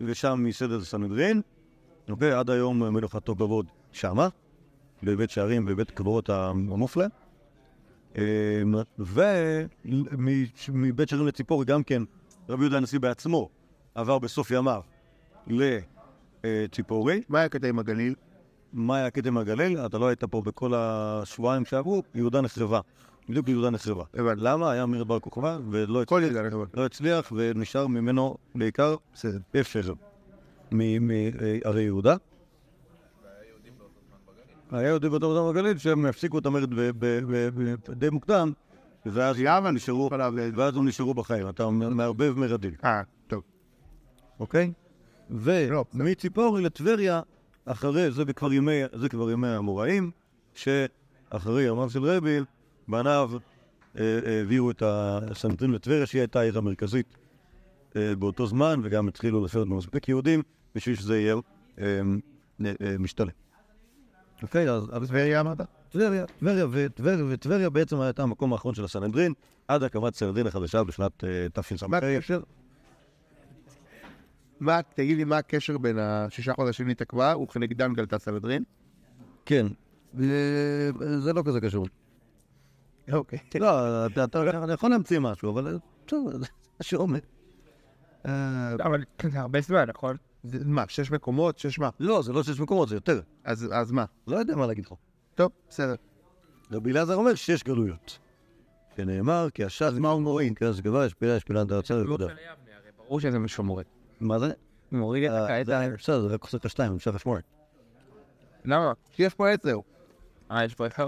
ושם 0.00 0.40
מסדר 0.44 0.84
סנהדרין, 0.84 1.40
אוקיי? 2.10 2.32
עד 2.32 2.50
היום 2.50 2.94
מנוחתו 2.94 3.36
כבוד 3.36 3.66
שמה, 3.92 4.28
בבית 5.02 5.30
שערים, 5.30 5.64
בבית 5.64 5.90
קברות 5.90 6.30
המופלא. 6.30 7.04
אמ, 8.18 8.22
ומבית 8.98 11.08
שערים 11.08 11.26
לציפורי 11.26 11.64
גם 11.64 11.82
כן, 11.82 12.02
רבי 12.48 12.62
יהודה 12.62 12.76
הנשיא 12.76 13.00
בעצמו 13.00 13.48
עבר 13.94 14.18
בסוף 14.18 14.50
ימיו 14.50 14.80
לציפורי. 16.44 17.22
מה 17.28 17.38
היה 17.38 17.46
הקטע 17.46 17.68
עם 17.68 17.78
הגליל? 17.78 18.14
מה 18.72 18.96
היה 18.96 19.06
הקטע 19.06 19.28
עם 19.28 19.38
הגליל? 19.38 19.78
אתה 19.78 19.98
לא 19.98 20.06
היית 20.08 20.24
פה 20.24 20.42
בכל 20.42 20.72
השבועיים 20.76 21.64
שעברו, 21.64 22.02
יהודה 22.14 22.40
נחרבה. 22.40 22.80
בדיוק 23.28 23.48
יהודה 23.48 23.70
נחרבה. 23.70 24.04
למה? 24.14 24.70
היה 24.70 24.86
מרד 24.86 25.08
בר 25.08 25.20
כוכבא, 25.20 25.58
ולא 25.70 26.04
כל 26.04 26.24
הצליח. 26.24 26.54
לא 26.74 26.86
הצליח, 26.86 27.32
ונשאר 27.36 27.86
ממנו 27.86 28.36
בעיקר. 28.54 28.96
אפר 29.60 29.94
מערי 30.72 31.82
יהודה. 31.82 32.16
היה 34.70 34.88
יהודי 34.88 35.08
באותו 35.08 35.34
זמן 35.34 35.52
בגליל 35.52 35.78
שהם 35.78 36.06
הפסיקו 36.06 36.38
את 36.38 36.46
המרד 36.46 36.70
די 37.90 38.10
מוקדם, 38.10 38.52
ואז 39.06 39.36
הם 40.76 40.86
נשארו 40.86 41.14
בחיים. 41.14 41.48
אתה 41.48 41.70
מערבב 41.70 42.34
מרדים. 42.38 42.72
אה. 44.42 44.72
אוקיי? 45.30 45.70
לא. 45.70 45.84
ומציפורי 45.94 46.62
לטבריה, 46.62 47.20
אחרי, 47.64 48.10
זה 48.10 48.24
כבר 48.32 48.52
ימי, 48.52 48.80
זה 48.92 49.08
כבר 49.08 49.30
ימי 49.30 49.48
האמוראים, 49.48 50.10
שאחרי 50.54 51.62
ימיו 51.62 51.90
של 51.90 52.04
רבי, 52.04 52.38
בניו 52.88 53.30
אה, 53.98 54.18
העבירו 54.26 54.70
את 54.70 54.82
הסנטרים 54.86 55.72
לטבריה, 55.72 56.06
שהיא 56.06 56.20
הייתה 56.20 56.40
העיר 56.40 56.58
המרכזית 56.58 57.16
אה, 57.96 58.14
באותו 58.18 58.46
זמן, 58.46 58.80
וגם 58.82 59.08
התחילו 59.08 59.44
לשבת 59.44 59.66
במספיק 59.66 60.08
יהודים, 60.08 60.42
בשביל 60.74 60.96
שזה 60.96 61.20
יהיה 61.20 61.34
אה, 61.78 62.00
אה, 62.64 62.98
משתלם. 62.98 63.28
אוקיי, 64.42 64.70
אז 64.70 65.08
טבריה 65.08 65.40
אמרת? 65.40 65.60
טבריה, 65.88 66.26
טבריה, 66.26 66.66
וטבריה, 66.70 67.24
וטבריה 67.28 67.70
בעצם 67.70 68.00
הייתה 68.00 68.22
המקום 68.22 68.52
האחרון 68.52 68.74
של 68.74 68.84
הסנהדרין, 68.84 69.32
עד 69.68 69.82
הקמת 69.82 70.14
סנהדרין 70.14 70.46
החדשה 70.46 70.84
בשנת 70.84 71.24
אה, 71.24 71.46
תשס"ה. 71.52 71.86
מה? 74.62 74.72
מה, 74.76 74.82
תגיד 74.82 75.16
לי 75.16 75.24
מה 75.24 75.38
הקשר 75.38 75.78
בין 75.78 75.98
השישה 75.98 76.54
חודשים 76.54 76.88
להתעכבה 76.88 77.36
וכנגדם 77.36 77.94
גלתה 77.94 78.18
סנהדרין? 78.18 78.64
כן, 79.46 79.66
זה 81.18 81.32
לא 81.34 81.42
כזה 81.46 81.60
קשור. 81.60 81.86
אוקיי. 83.12 83.38
לא, 83.60 84.06
אתה- 84.06 84.72
יכול 84.72 84.90
להמציא 84.90 85.18
משהו, 85.18 85.50
אבל 85.52 85.78
בסדר, 86.06 86.38
זה 86.38 86.46
משהו 86.80 87.00
עומק. 87.00 87.22
אה, 88.26 88.74
אבל 88.74 89.02
זה 89.32 89.40
הרבה 89.40 89.60
זמן, 89.60 89.84
נכון? 89.88 90.16
מה, 90.64 90.84
שש 90.88 91.10
מקומות? 91.10 91.58
שש 91.58 91.78
מה? 91.78 91.90
לא, 92.00 92.22
זה 92.22 92.32
לא 92.32 92.42
שש 92.42 92.60
מקומות, 92.60 92.88
זה 92.88 92.94
יותר. 92.96 93.20
אז 93.44 93.68
אז 93.72 93.92
מה? 93.92 94.04
לא 94.26 94.36
יודע 94.36 94.56
מה 94.56 94.66
להגיד 94.66 94.86
לך. 94.86 94.92
טוב, 95.34 95.50
בסדר. 95.68 95.94
רבי 96.72 96.90
אלעזר 96.92 97.14
אומר 97.14 97.34
שש 97.34 97.62
גלויות. 97.62 98.18
שנאמר, 98.96 99.48
כי 99.54 99.64
הש"ס... 99.64 99.92
מה 99.98 100.08
הוא 100.10 100.22
מוריד? 100.22 100.58
כן, 100.58 100.72
זה 100.72 100.82
גבל, 100.82 101.06
יש 101.06 101.14
פילה, 101.14 101.36
יש 101.36 101.44
פילה, 101.44 101.64
דרצה, 101.64 101.94
ופודה. 102.04 102.26
ברור 102.96 103.20
שזה 103.20 103.38
משהו 103.38 103.64
מורד. 103.64 103.84
מה 104.22 104.38
זה? 104.38 104.52
מוריד 104.92 105.24
את 105.24 105.30
אה, 105.30 105.44
הקטע. 105.58 105.88
זה- 105.88 105.94
בסדר, 105.98 106.28
זה 106.28 106.34
את 106.56 106.64
השתיים, 106.64 106.94
אפשר 106.94 107.10
לשמור. 107.10 107.36
למה? 108.64 108.92
יש 109.18 109.34
פה 109.34 109.50
עשר. 109.50 109.76
אה, 110.50 110.64
יש 110.64 110.74
פה 110.74 110.86
אחד? 110.86 111.04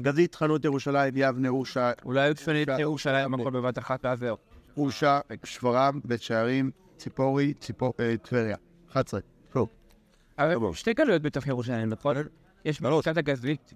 גזית, 0.00 0.34
חנות 0.34 0.64
ירושלים, 0.64 1.14
יבנה, 1.16 1.48
אושה, 1.48 1.92
אולי 2.04 2.20
היו 2.20 2.34
תפנית 2.34 2.68
ירושלים 2.78 3.34
הכל 3.34 3.50
בבת 3.50 3.78
אחת 3.78 4.04
ואז 4.04 4.18
זהו. 4.18 4.36
אושה, 4.76 5.20
שפרעם, 5.44 6.00
בית 6.04 6.22
שערים, 6.22 6.70
ציפורי, 6.96 7.54
ציפור- 7.54 7.92
אה, 8.00 8.14
טבריה. 8.22 8.56
11. 8.90 9.20
טוב. 9.52 9.68
אבל 10.38 10.72
שתי 10.72 10.94
גלויות 10.94 11.22
בתוך 11.22 11.46
ירושלים, 11.46 11.88
נכון? 11.88 12.16
יש 12.64 12.82
מקצת 12.82 13.16
הגזלית, 13.16 13.72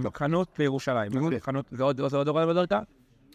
מחנות 0.00 0.48
בירושלים. 0.58 1.12
מחנות, 1.36 1.64
זה 1.70 1.82
עוד 1.82 2.00
זה 2.08 2.16
עוד 2.16 2.28
הוראה 2.28 2.46
בדרכה? 2.46 2.80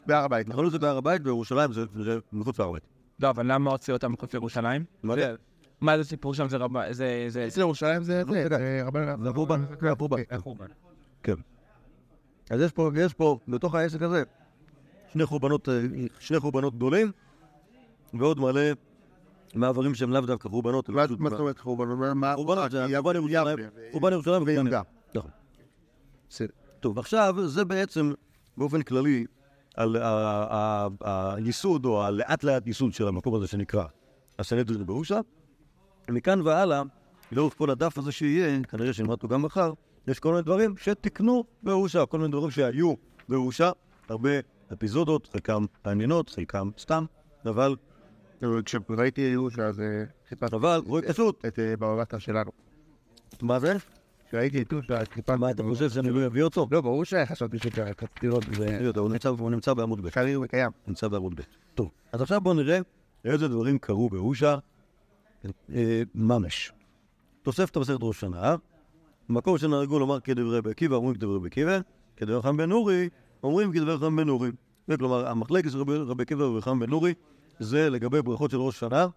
בהר 0.06 0.24
הבית. 0.24 0.48
נכון, 0.48 0.70
זה 0.70 0.80
בהר 0.80 0.98
הבית, 0.98 1.22
בירושלים 1.22 1.74
זה 1.74 1.86
זה 2.04 2.18
מחוץ 2.34 2.60
להר 2.60 2.70
הבית. 2.70 2.84
לא, 3.20 3.30
אבל 3.30 3.52
למה 3.54 3.72
הוציאו 3.72 3.96
אותם 3.98 4.12
מחוץ 4.12 4.34
לירושלים? 4.34 4.84
מה 5.04 5.16
זה? 5.16 5.36
מה 5.82 5.98
זה 5.98 6.04
סיפור 6.04 6.34
שם? 6.34 6.50
זה 6.50 6.58
רבה, 6.58 6.94
זה... 6.94 7.26
זה... 7.28 7.48
אצל 7.48 7.60
ירושלים 7.60 8.04
זה 8.04 8.24
זה, 8.30 8.48
זה 8.50 8.82
רבן... 8.86 9.16
זה. 10.30 10.36
החורבן. 10.36 10.68
כן. 11.24 11.34
אז 12.50 12.62
יש 12.62 12.72
פה, 12.72 12.92
יש 12.96 13.14
פה, 13.14 13.38
בתוך 13.48 13.76
העסק 13.76 14.02
הזה, 14.02 14.24
שני 15.14 15.26
חורבנות, 15.26 15.70
אה, 15.70 15.82
שני 16.20 16.40
חורבנות 16.40 16.76
גדולים, 16.76 17.12
ועוד 18.14 18.40
מלא 18.40 18.62
מעברים 19.56 19.96
שהם 19.96 20.12
לאו 20.12 20.22
דווקא 20.22 20.50
חורבנות. 20.50 20.90
מה 20.90 21.08
זאת 21.08 21.40
אומרת 21.40 21.60
חורבן? 21.60 21.86
מה- 22.16 22.36
חורבנות, 22.36 22.72
זה 22.72 22.78
יבנה, 22.78 23.02
חורבן 23.02 23.16
ירושלים. 23.16 23.58
חורבן 23.92 24.12
ירושלים 24.14 24.44
ויהודה. 24.46 24.62
ויהודה. 24.70 24.82
נכון. 25.16 25.32
טוב, 26.80 27.00
עכשיו 27.00 27.36
זה 27.48 27.66
בעצם 27.66 28.12
באופן 28.58 28.82
כללי 28.82 29.26
על 29.76 29.96
הייסוד 31.02 31.86
או 31.86 32.04
הלאט 32.04 32.44
לאט 32.44 32.68
ייסוד 32.68 32.94
של 32.94 33.08
המקום 33.08 33.36
הזה 33.36 33.48
שנקרא 33.48 33.84
הסנהדרין 34.40 34.86
בהושע. 34.86 35.20
מכאן 36.10 36.42
והלאה, 36.42 36.82
לאורך 37.32 37.58
כל 37.58 37.70
הדף 37.70 37.98
הזה 37.98 38.12
שיהיה, 38.12 38.64
כנראה 38.64 38.94
שנלמד 38.94 39.12
אותו 39.12 39.28
גם 39.28 39.42
מחר, 39.42 39.74
יש 40.08 40.20
כל 40.20 40.30
מיני 40.32 40.42
דברים 40.42 40.78
שתיקנו 40.78 41.44
בהושע, 41.64 42.06
כל 42.06 42.18
מיני 42.18 42.32
דברים 42.32 42.52
שהיו 42.52 42.94
בהושע, 43.30 43.72
הרבה 44.10 44.30
אפיזודות, 44.74 45.30
חלקם 45.34 45.66
מעניינות, 45.86 46.30
חלקם 46.30 46.70
סתם, 46.78 47.06
אבל, 47.46 47.76
כשראיתי 48.66 49.22
ירושה 49.22 49.66
אז 49.66 49.80
אה, 49.80 50.04
חיפשתי 50.30 50.56
אבל, 50.56 50.82
רואה 50.86 51.02
פשוט, 51.02 51.46
את 51.46 51.60
אה, 51.60 51.78
בעולתה 51.78 52.20
שלנו. 52.20 52.52
מה 53.42 53.60
זה? 53.60 53.78
כשראיתי 54.30 54.62
את 54.62 54.74
אז 54.74 55.08
חיפשתי... 55.14 55.38
מה 55.40 55.52
אתה 55.52 55.64
חושב 55.64 55.90
שאני 55.90 56.10
לא 56.10 56.26
אביא 56.26 56.44
אותו? 56.44 56.68
לא, 56.72 56.82
ברור 56.82 57.04
שחשבתי 57.06 57.58
שרציתי 57.60 57.82
לראות 58.24 58.44
את 58.50 58.54
זה. 58.54 58.68
אני 58.68 58.84
יודע, 58.84 59.02
הוא 59.02 59.50
נמצא- 59.52 59.74
בעמוד 59.74 60.02
ב'. 60.02 60.10
קריר 60.10 60.42
וקיים. 60.42 60.72
נמצא 60.88 61.08
בעמוד 61.08 61.36
ב'. 61.36 61.42
טוב, 61.76 61.92
אז 62.12 62.22
עכשיו 62.22 62.42
בואו 62.42 62.54
נראה 62.54 62.80
איזה 63.26 63.48
דברים 63.48 63.78
קרו 63.78 64.10
בהושע 64.10 64.56
אה, 65.76 66.02
ממש. 66.16 66.72
תוספת 67.42 67.76
המסכת 67.76 67.98
ראש 68.02 68.20
שנה, 68.20 68.56
מקום 69.30 69.58
שנהגו 69.58 70.00
לומר 70.00 70.20
כדברי 70.20 70.58
רבי 70.58 70.70
עקיבא, 70.72 70.96
אומרים 70.96 71.16
כדברי 71.16 71.36
רבי 71.36 71.48
עקיבא, 71.48 71.80
כדברי 72.18 72.42
חם 72.42 72.58
בן 72.58 72.72
אורי, 72.72 73.10
אומרים 73.44 73.72
כדברי 73.72 73.98
חם 73.98 74.16
בן 74.16 74.30
אורי. 74.30 74.52
כלומר, 74.98 75.28
המחלקת 75.28 75.72
של 75.72 75.82
רבי 75.82 76.24
עקיבא 76.24 76.44
ורבי 76.44 76.62
חם 76.62 76.80
בן 76.80 76.92
אורי, 76.92 77.14
זה 77.60 77.90
לגבי 77.90 78.22
ברכות 78.22 78.52
של 78.52 78.58
ראש 78.58 78.80
שנה, 78.80 79.08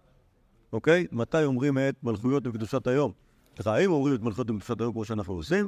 אוקיי? 0.73 1.07
מתי 1.11 1.43
אומרים 1.43 1.77
את 1.77 1.95
מלכויות 2.03 2.47
וקדושת 2.47 2.87
היום? 2.87 3.11
סליחה, 3.55 3.75
האם 3.75 3.91
אומרים 3.91 4.15
את 4.15 4.21
מלכויות 4.21 4.49
וקדושת 4.49 4.81
היום 4.81 4.93
כמו 4.93 5.05
שאנחנו 5.05 5.33
עושים, 5.33 5.67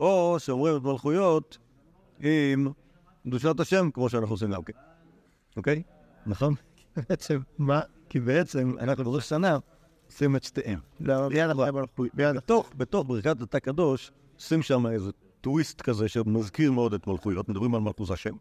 או 0.00 0.36
שאומרים 0.38 0.76
את 0.76 0.82
מלכויות 0.82 1.58
עם 2.20 2.68
קדושת 3.26 3.60
השם 3.60 3.90
כמו 3.94 4.08
שאנחנו 4.08 4.34
עושים 4.34 4.50
גם 4.50 4.62
כן. 4.62 4.72
אוקיי? 5.56 5.82
נכון? 6.26 6.54
בעצם, 7.08 7.38
מה? 7.58 7.80
כי 8.08 8.20
בעצם 8.20 8.74
אנחנו 8.80 9.04
בראש 9.04 9.28
שנה 9.28 9.58
עושים 10.06 10.36
את 10.36 10.44
שתיהם. 10.44 10.78
לא. 11.00 11.28
בתוך, 12.36 12.70
בתוך 12.76 13.06
ברכת 13.06 13.40
התא 13.40 13.58
קדוש, 13.58 14.12
שים 14.38 14.62
שם 14.62 14.86
איזה 14.86 15.10
טוויסט 15.40 15.82
כזה 15.82 16.08
שמזכיר 16.08 16.72
מאוד 16.72 16.94
את 16.94 17.06
מלכויות, 17.06 17.48
מדברים 17.48 17.74
על 17.74 17.80
מלכות 17.80 18.10
השם. 18.10 18.34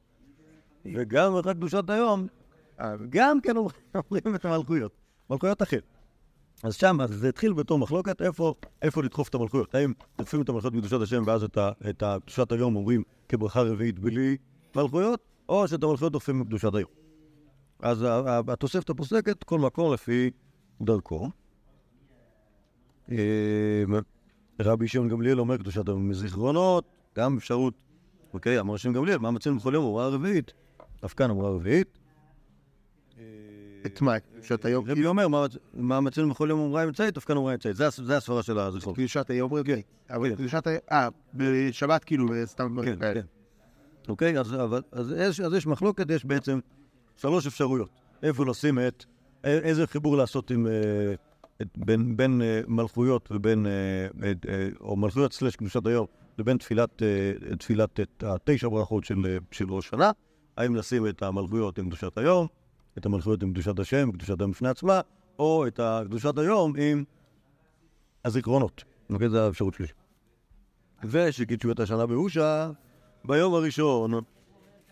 וגם 0.86 1.32
ברכת 1.34 1.50
קדושת 1.56 1.90
היום, 1.90 2.28
אה, 2.80 2.94
גם 3.10 3.42
כן 3.42 3.58
אומרים- 3.58 3.76
אומרים 3.96 4.36
את 4.36 4.46
המלכויות. 4.46 4.92
מלכויות 5.30 5.62
אחר. 5.62 5.80
אז 6.64 6.76
שם, 6.76 6.98
אז 7.02 7.10
זה 7.10 7.30
התחיל 7.30 7.54
בתור 7.54 7.80
מחלוקת, 7.80 8.22
איפה, 8.22 8.54
איפה 8.82 9.04
לדחוף 9.04 9.30
את 9.30 9.36
המלכויות. 9.36 9.76
האם 9.76 9.94
תוקפים 10.16 10.42
את 10.42 10.50
המלכויות 10.50 10.74
מקדושת 10.74 11.02
השם 11.02 11.24
ואז 11.26 11.44
את, 11.44 11.58
ה, 11.58 11.72
את 11.90 12.04
קדושת 12.24 12.52
היום 12.52 12.76
אומרים 12.76 13.04
כברכה 13.30 13.62
רביעית 13.62 14.00
בלי 14.00 14.38
מלכויות, 14.76 15.20
או 15.50 15.68
שאת 15.68 15.84
המלכויות 15.84 16.14
תוקפים 16.14 16.40
מקדושת 16.40 16.76
היום. 16.76 16.90
אז 17.80 18.06
התוספת 18.48 18.90
הפוסקת, 18.90 19.44
כל 19.44 19.60
מקום 19.60 19.94
לפי 19.94 20.32
דרכו. 20.82 21.30
אה, 23.12 23.84
רבי 24.62 24.88
שמעון 24.88 25.10
גמליאל 25.10 25.40
אומר 25.40 25.58
קדושת 25.58 25.88
היום 25.88 26.10
מזיכרונות, 26.10 26.86
גם 27.18 27.38
אפשרות, 27.38 27.74
אוקיי, 28.34 28.60
אמר 28.60 28.78
שם 28.78 28.94
גמליאל, 28.94 29.18
מה 29.18 29.32
מציעים 29.32 29.58
בכל 29.58 29.74
יום? 29.74 29.84
הוראה 29.84 30.08
רביעית. 30.08 30.54
אף 31.06 31.14
כאן 31.14 31.30
אמרה 31.30 31.50
רביעית. 31.50 32.03
את 33.94 34.02
מה? 34.02 34.20
קדושת 34.20 34.66
היום? 34.66 34.86
רבי 34.90 35.06
אומר, 35.06 35.28
מה- 35.74 36.02
מציעים 36.02 36.30
בכל 36.30 36.48
יום 36.50 36.60
אמרה 36.60 36.84
אמצעית, 36.84 37.18
כאן 37.26 37.38
אמרה 37.38 37.54
אמצעית. 37.54 37.76
זה 37.76 37.88
הס- 37.88 38.00
זה 38.02 38.18
הסברה 38.18 38.44
של 38.44 38.60
הזיכרון. 38.60 38.96
קדושת 38.96 39.30
היום 39.30 39.54
רביעי. 39.54 39.82
אבל 40.10 40.36
קדושת 40.36 40.68
היום... 40.68 40.80
אה, 40.92 41.08
בשבת 41.34 42.04
כאילו, 42.04 42.28
סתם 42.46 42.74
דברים 42.74 42.94
כן, 42.96 43.00
כאלה. 43.00 43.22
כן. 43.22 43.28
אוקיי, 44.10 44.40
אז, 44.40 44.56
יש, 45.54 45.68
מחלוקת, 45.68 46.10
יש 46.10 46.26
בעצם 46.26 46.60
שלוש 47.16 47.48
אפשרויות. 47.48 47.90
איפה 48.24 48.46
לשים 48.46 48.80
את, 48.80 49.06
א- 49.44 49.48
איזה 49.48 49.88
חיבור 49.88 50.18
לעשות 50.18 50.52
עם, 50.52 50.68
אה, 50.68 51.14
בין, 51.78 52.18
בין 52.18 52.42
אה, 52.42 52.62
מלכויות 52.68 53.30
ובין, 53.32 53.66
אה, 53.66 53.72
אה, 54.50 54.70
או 54.82 54.96
מלכויות 54.96 55.34
סלש 55.34 55.56
קדושת 55.56 55.86
היום, 55.88 56.06
לבין 56.38 56.58
תפילת, 56.58 57.02
אה, 57.02 57.32
התשע 58.24 58.68
ברכות 58.68 59.04
של, 59.04 59.26
אה, 59.26 59.38
של 59.52 59.66
ראש 59.70 59.88
שנה. 59.90 60.12
האם 60.58 60.76
לשים 60.76 61.08
את 61.08 61.24
המלכויות 61.24 61.78
עם 61.80 61.86
קדושת 61.88 62.18
היום, 62.18 62.48
את 62.98 63.06
המלכויות 63.06 63.44
עם 63.44 63.54
קדושת 63.54 63.80
השם, 63.80 64.12
קדושת 64.12 64.40
היום 64.40 64.52
בפני 64.52 64.70
עצמה, 64.70 65.02
או 65.40 65.68
את 65.68 65.80
קדושת 66.06 66.38
היום 66.38 66.74
עם 66.78 67.04
הזיכרונות. 68.26 68.84
אוקיי, 69.10 69.30
זו 69.30 69.40
האפשרות 69.40 69.74
שלי. 69.74 69.88
ושקידשו 71.04 71.72
את 71.72 71.80
השנה 71.80 72.06
בהושע, 72.06 72.70
ביום 73.26 73.54
הראשון 73.54 74.14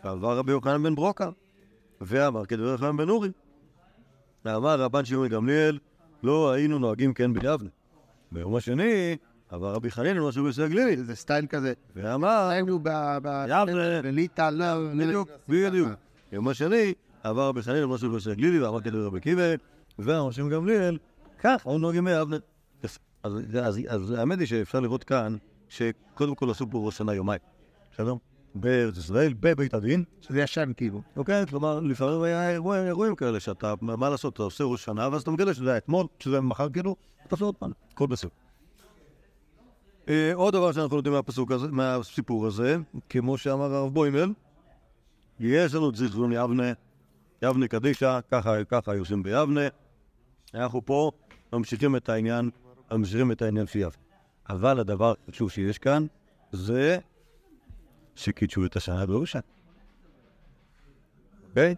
עבר 0.03 0.37
רבי 0.37 0.51
יוחנן 0.51 0.83
בן 0.83 0.95
ברוקה, 0.95 1.29
ואמר 2.01 2.45
כדברי 2.45 2.71
יוחנן 2.71 2.97
בן 2.97 3.09
אורי. 3.09 3.29
ואמר 4.45 4.81
רבן 4.81 5.05
שמעון 5.05 5.27
גמליאל, 5.27 5.79
לא 6.23 6.51
היינו 6.51 6.79
נוהגים 6.79 7.13
כן 7.13 7.33
ביבנה. 7.33 7.69
ביום 8.31 8.55
השני 8.55 9.17
עבר 9.49 9.73
רבי 9.73 9.91
חנין 9.91 10.19
משהו 10.19 10.45
בסגלילי, 10.45 10.97
זה 10.97 11.15
סטייל 11.15 11.45
כזה. 11.47 11.73
ואמר, 11.95 12.47
היינו 12.49 12.79
ב... 12.83 12.89
ב- 13.21 13.45
יבנה, 13.49 14.01
בליטא, 14.01 14.49
לא... 14.49 14.65
בדיוק, 14.97 15.29
בדיוק. 15.49 15.89
יום 16.31 16.47
השני 16.47 16.93
עבר 17.23 17.47
רבי 17.47 17.61
חנין 17.61 17.85
משהו 17.85 18.11
בסגלילי, 18.11 18.59
ואמר 18.59 18.81
כדברי 18.81 19.05
רבי 19.05 19.19
קיבל, 19.19 19.55
שמעון 20.31 20.49
גמליאל, 20.51 20.97
כך 21.39 21.67
היו 21.67 21.77
נוהגים. 21.77 22.07
יפה. 22.83 22.99
אז, 23.23 23.33
אז, 23.63 23.79
אז 23.87 24.11
האמת 24.11 24.39
היא 24.39 24.47
שאפשר 24.47 24.79
לראות 24.79 25.03
כאן, 25.03 25.35
שקודם 25.69 26.35
כל 26.35 26.49
עשו 26.51 26.65
פה 26.71 26.77
ראש 26.77 26.97
שנה 26.97 27.13
יומיים, 27.13 27.39
בסדר? 27.93 28.13
בארץ 28.55 28.97
ישראל, 28.97 29.33
בבית 29.39 29.73
הדין, 29.73 30.03
שזה 30.21 30.41
ישן 30.41 30.71
כאילו. 30.77 31.01
אוקיי? 31.17 31.45
כלומר, 31.47 31.79
לפעמים 31.79 32.21
היה 32.21 32.49
אירוע- 32.51 32.85
אירועים 32.87 33.15
כאלה 33.15 33.39
שאתה, 33.39 33.73
מה 33.81 34.09
לעשות, 34.09 34.33
אתה 34.33 34.43
עושה 34.43 34.63
ראש 34.63 34.85
שנה, 34.85 35.09
ואז 35.11 35.21
אתה 35.21 35.31
מגלה 35.31 35.53
שזה 35.53 35.69
היה 35.69 35.77
אתמול, 35.77 36.05
שזה 36.19 36.41
מחר 36.41 36.69
כאילו, 36.69 36.95
אתה 37.27 37.35
עושה 37.35 37.45
עוד 37.45 37.55
פעם, 37.55 37.71
הכל 37.93 38.07
בסדר. 38.07 38.29
אה, 40.09 40.31
עוד 40.33 40.53
דבר 40.53 40.71
שאנחנו 40.71 40.97
יודעים 40.97 41.15
מהפסוק 41.15 41.51
הזה, 41.51 41.67
מהסיפור 41.67 42.47
הזה, 42.47 42.77
כמו 43.09 43.37
שאמר 43.37 43.73
הרב 43.73 43.93
בוימל, 43.93 44.33
יש 45.39 45.73
לנו 45.73 45.89
את 45.89 45.95
זיכרון 45.95 46.33
יבנה, 46.33 46.71
יבנה 47.41 47.67
קדישא, 47.67 48.19
ככה, 48.31 48.63
ככה 48.63 48.91
היו 48.91 49.01
עושים 49.01 49.23
ביבנה. 49.23 49.61
אנחנו 50.53 50.85
פה 50.85 51.11
ממשיכים 51.53 51.95
את 51.95 52.09
העניין, 52.09 52.49
ממשיכים 52.91 53.31
את 53.31 53.41
העניין 53.41 53.67
של 53.67 53.79
יבנה. 53.79 54.03
אבל 54.49 54.79
הדבר 54.79 55.13
החשוב 55.27 55.51
שיש 55.51 55.77
כאן, 55.77 56.05
זה 56.51 56.97
שקידשו 58.15 58.65
את 58.65 58.75
השנה 58.75 59.05
בהושע. 59.05 59.39
אוקיי? 61.49 61.75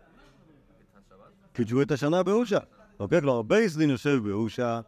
קידשו 1.53 1.81
את 1.81 1.91
השנה 1.91 2.23
בהושע. 2.23 2.59
אוקיי? 2.99 3.21
כלומר, 3.21 3.41
בייס 3.41 3.77
דין 3.77 3.89
יושב 3.89 4.19
בהושע, 4.23 4.79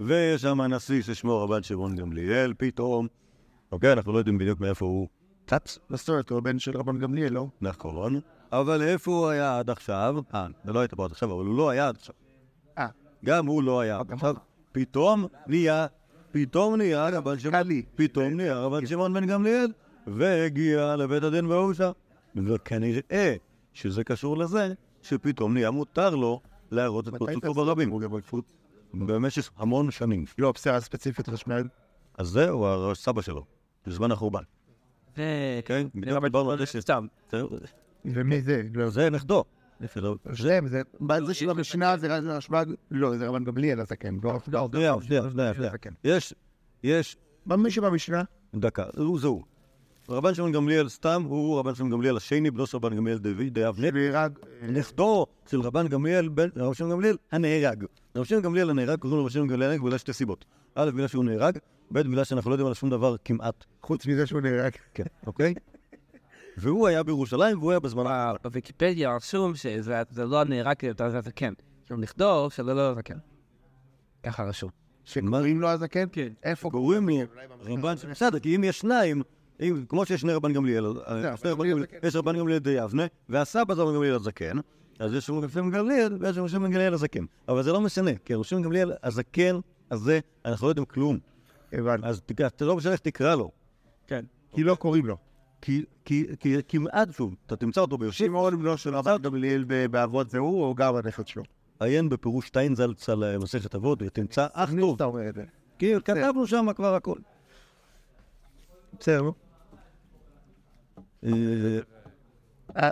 ויש 0.00 0.42
שם 0.42 0.60
הנשיא 0.60 1.02
ששמו 1.02 1.44
רבן 1.44 1.62
שמעון 1.62 1.96
גמליאל, 1.96 2.54
פתאום. 2.58 3.06
אוקיי? 3.72 3.92
אנחנו 3.92 4.12
לא 4.12 4.18
יודעים 4.18 4.38
בדיוק 4.38 4.60
מאיפה 4.60 4.84
הוא 4.84 5.08
צץ, 5.46 5.78
זאת 5.90 6.08
אומרת? 6.08 6.30
הוא 6.30 6.38
הבן 6.38 6.58
של 6.58 6.76
רבן 6.76 6.98
גמליאל, 6.98 7.32
לא? 7.32 7.46
נכון. 7.60 8.20
אבל 8.52 8.82
איפה 8.82 9.10
הוא 9.10 9.28
היה 9.28 9.58
עד 9.58 9.70
עכשיו? 9.70 10.16
אה, 10.34 10.46
זה 10.64 10.72
לא 10.72 10.80
היית 10.80 10.94
פה 10.94 11.04
עד 11.04 11.10
עכשיו, 11.10 11.34
אבל 11.34 11.44
הוא 11.44 11.56
לא 11.56 11.70
היה 11.70 11.88
עד 11.88 11.96
עכשיו. 11.96 12.14
אה. 12.78 12.86
גם 13.24 13.46
הוא 13.46 13.62
לא 13.62 13.80
היה. 13.80 14.00
עכשיו, 14.10 14.34
פתאום 14.72 15.26
נהיה, 15.46 15.86
פתאום 16.32 16.76
נהיה 16.76 17.08
רבן 17.08 17.38
שמעון. 17.38 17.62
פתאום 17.94 18.36
נהיה 18.36 18.58
רבן 18.58 18.86
שמעון 18.86 19.14
בן 19.14 19.26
גמליאל, 19.26 19.72
והגיע 20.06 20.96
לבית 20.96 21.22
הדין 21.22 21.48
בהושע. 21.48 21.90
וכנראה 22.46 23.34
שזה 23.72 24.04
קשור 24.04 24.36
לזה 24.36 24.74
שפתאום 25.02 25.54
נהיה 25.54 25.70
מותר 25.70 26.14
לו 26.14 26.40
להראות 26.70 27.08
את 27.08 27.14
פרצופו 27.14 27.54
ברבים. 27.54 27.92
במשך 28.94 29.50
המון 29.56 29.90
שנים. 29.90 30.24
לא, 30.38 30.52
בסדר, 30.52 30.80
ספציפית 30.80 31.28
חשמל. 31.28 31.62
אז 32.18 32.28
זהו 32.28 32.64
הראש 32.64 32.98
סבא 32.98 33.22
שלו, 33.22 33.44
בזמן 33.86 34.12
החורבן. 34.12 34.42
כן? 35.64 35.86
נראה 35.94 36.20
דיברנו 36.20 36.50
על 36.50 36.58
זה 36.58 36.66
ש... 36.66 36.76
סתם. 36.76 37.06
זהו, 38.04 38.12
ומי 38.16 38.42
זה? 38.42 38.62
לא, 38.74 38.90
זה 38.90 39.10
נכדו. 39.10 39.44
זה, 40.30 40.58
זה, 40.66 40.82
זה 41.26 41.34
של 41.34 41.50
המשנה 41.50 41.96
זה 41.96 42.16
רשב"ג, 42.16 42.66
לא, 42.90 43.16
זה 43.16 43.28
רבן 43.28 43.44
גמליאל 43.44 43.80
הזקן. 43.80 44.16
לא, 44.22 44.32
לא, 44.32 44.68
שנייה, 44.70 44.94
שנייה, 45.02 45.22
שנייה, 45.30 45.54
שנייה. 45.54 45.72
יש, 46.04 46.34
יש, 46.82 47.16
מי 47.46 47.70
שבמשנה? 47.70 48.22
דקה, 48.54 48.84
הוא 48.96 49.20
זה 49.20 49.26
הוא. 49.26 49.42
רבן 50.08 50.34
שמעון 50.34 50.52
גמליאל 50.52 50.88
סתם 50.88 51.22
הוא 51.28 51.58
רבן 51.58 51.74
שמעון 51.74 51.92
גמליאל 51.92 52.16
השני, 52.16 52.50
בנו 52.50 52.66
של 52.66 52.76
רבן 52.76 52.96
גמליאל 52.96 53.18
דיאבנה. 53.50 53.88
שנהרג. 53.88 54.38
נכדו 54.68 55.26
של 55.50 55.60
רבן 55.60 55.88
גמליאל, 55.88 56.28
בן 56.28 56.48
רבן 56.56 56.74
שמעון 56.74 56.92
גמליאל 56.92 57.16
הנהרג. 57.32 57.84
רבן 58.16 58.24
שמעון 58.24 58.42
גמליאל 58.42 58.70
הנהרג, 58.70 58.98
קוראים 58.98 59.16
לו 59.16 59.24
רבן 59.24 59.32
שמעון 59.32 59.48
גמליאל 59.48 59.70
הנהרג 59.70 59.84
בגלל 59.86 59.98
שתי 59.98 60.12
סיבות. 60.12 60.44
א', 60.74 60.90
בגלל 60.94 61.06
שהוא 61.06 61.24
נהרג, 61.24 61.58
ב', 61.92 61.98
בגלל 61.98 62.24
שאנחנו 62.24 62.50
לא 62.50 62.54
יודעים 62.54 62.68
על 62.68 62.74
שום 62.74 62.90
דבר 62.90 63.16
כמעט. 63.24 63.64
חוץ 63.82 64.06
מזה 64.06 64.26
שהוא 64.26 64.40
נהרג. 64.40 64.72
כן, 64.94 65.04
אוקיי? 65.26 65.54
והוא 66.56 66.88
היה 66.88 67.02
בירושלים, 67.02 67.58
והוא 67.58 67.70
היה 67.70 67.80
בזמן... 67.80 68.04
ב- 68.04 68.34
בוויקיפדיה 68.44 69.16
רשום 69.16 69.54
שזה 69.54 70.02
זה 70.10 70.24
לא 70.24 70.44
נהרג 70.44 70.82
יותר, 70.82 71.10
זה 71.10 71.18
הזקן. 71.18 71.52
כאילו 71.86 72.00
נכדו 72.00 72.50
שזה 72.50 72.74
לא 72.74 72.80
הזקן. 72.90 73.18
ככה 74.22 74.44
רשום. 74.44 74.70
שקוראים 75.04 75.60
לו 75.60 75.68
הזקן? 75.68 76.04
כן. 76.12 76.28
איפה? 76.42 76.70
קוראים 76.70 77.08
לי 77.08 77.22
רבן... 77.64 77.94
בסדר, 78.10 78.38
כי 78.38 78.56
אם 78.56 78.64
יש 78.64 78.78
שניים, 78.78 79.22
אם- 79.60 79.84
כמו 79.88 80.06
שיש 80.06 80.20
שני 80.20 80.32
רבן 80.32 80.52
גמליאל, 80.52 80.84
שני 81.36 81.50
רבן 81.50 81.70
גמליאל, 81.70 81.86
יש 82.02 82.16
רבן 82.16 82.38
גמליאל 82.38 82.58
דיבנה, 82.58 83.06
והסבא 83.28 83.74
זה 83.74 83.82
רבן 83.82 83.94
גמליאל 83.94 84.14
הזקן, 84.14 84.56
אז 84.98 85.14
יש 85.14 85.30
רבן 85.30 85.70
גמליאל 85.70 86.16
ויש 86.20 86.38
רבן 86.38 86.70
גמליאל 86.70 86.94
הזקן. 86.94 87.24
אבל 87.48 87.62
זה 87.62 87.72
לא 87.72 87.80
משנה, 87.80 88.10
כי 88.24 88.34
רבן 88.34 88.62
גמליאל 88.62 88.92
הזקן 89.02 89.58
הזה, 89.90 90.20
אנחנו 90.44 90.66
לא 90.66 90.70
יודעים 90.70 90.86
כלום. 90.86 91.18
הבנתי. 91.72 92.06
אז 92.06 92.20
לא 92.60 92.76
משנה 92.76 92.92
איך 92.92 93.00
תקרא 93.00 93.34
לו. 93.34 93.50
כן. 94.06 94.24
כי 94.54 94.62
לא 94.62 94.74
קוראים 94.74 95.06
לו. 95.06 95.16
כי, 95.62 95.84
כמעט 96.68 97.08
שוב, 97.12 97.34
אתה 97.46 97.56
תמצא 97.56 97.80
אותו 97.80 97.98
ביושיב, 97.98 98.26
שמעון 98.26 98.58
בנו 98.58 98.78
של 98.78 98.94
רבן 98.94 99.16
גמליאל 99.22 99.64
באבות 99.90 100.30
זה 100.30 100.38
הוא, 100.38 100.64
או 100.64 100.74
גם 100.74 100.96
הנכד 100.96 101.26
שלו? 101.26 101.42
עיין 101.80 102.08
בפירוש 102.08 102.46
שטיינזלץ 102.46 103.08
על 103.08 103.24
אה, 103.24 103.38
מסכת 103.38 103.74
אבות, 103.74 104.02
ותמצא 104.02 104.46
אך 104.52 104.70
טוב. 104.80 104.94
אתה 104.94 105.04
אומר 105.04 105.28
את 105.28 105.34
זה. 105.34 105.44
כי 105.78 105.94
כתבנו 106.04 106.46
שם 106.46 106.66
כבר 106.76 106.94
הכל. 106.94 107.18
בסדר. 109.00 109.30
אה, 111.24 112.90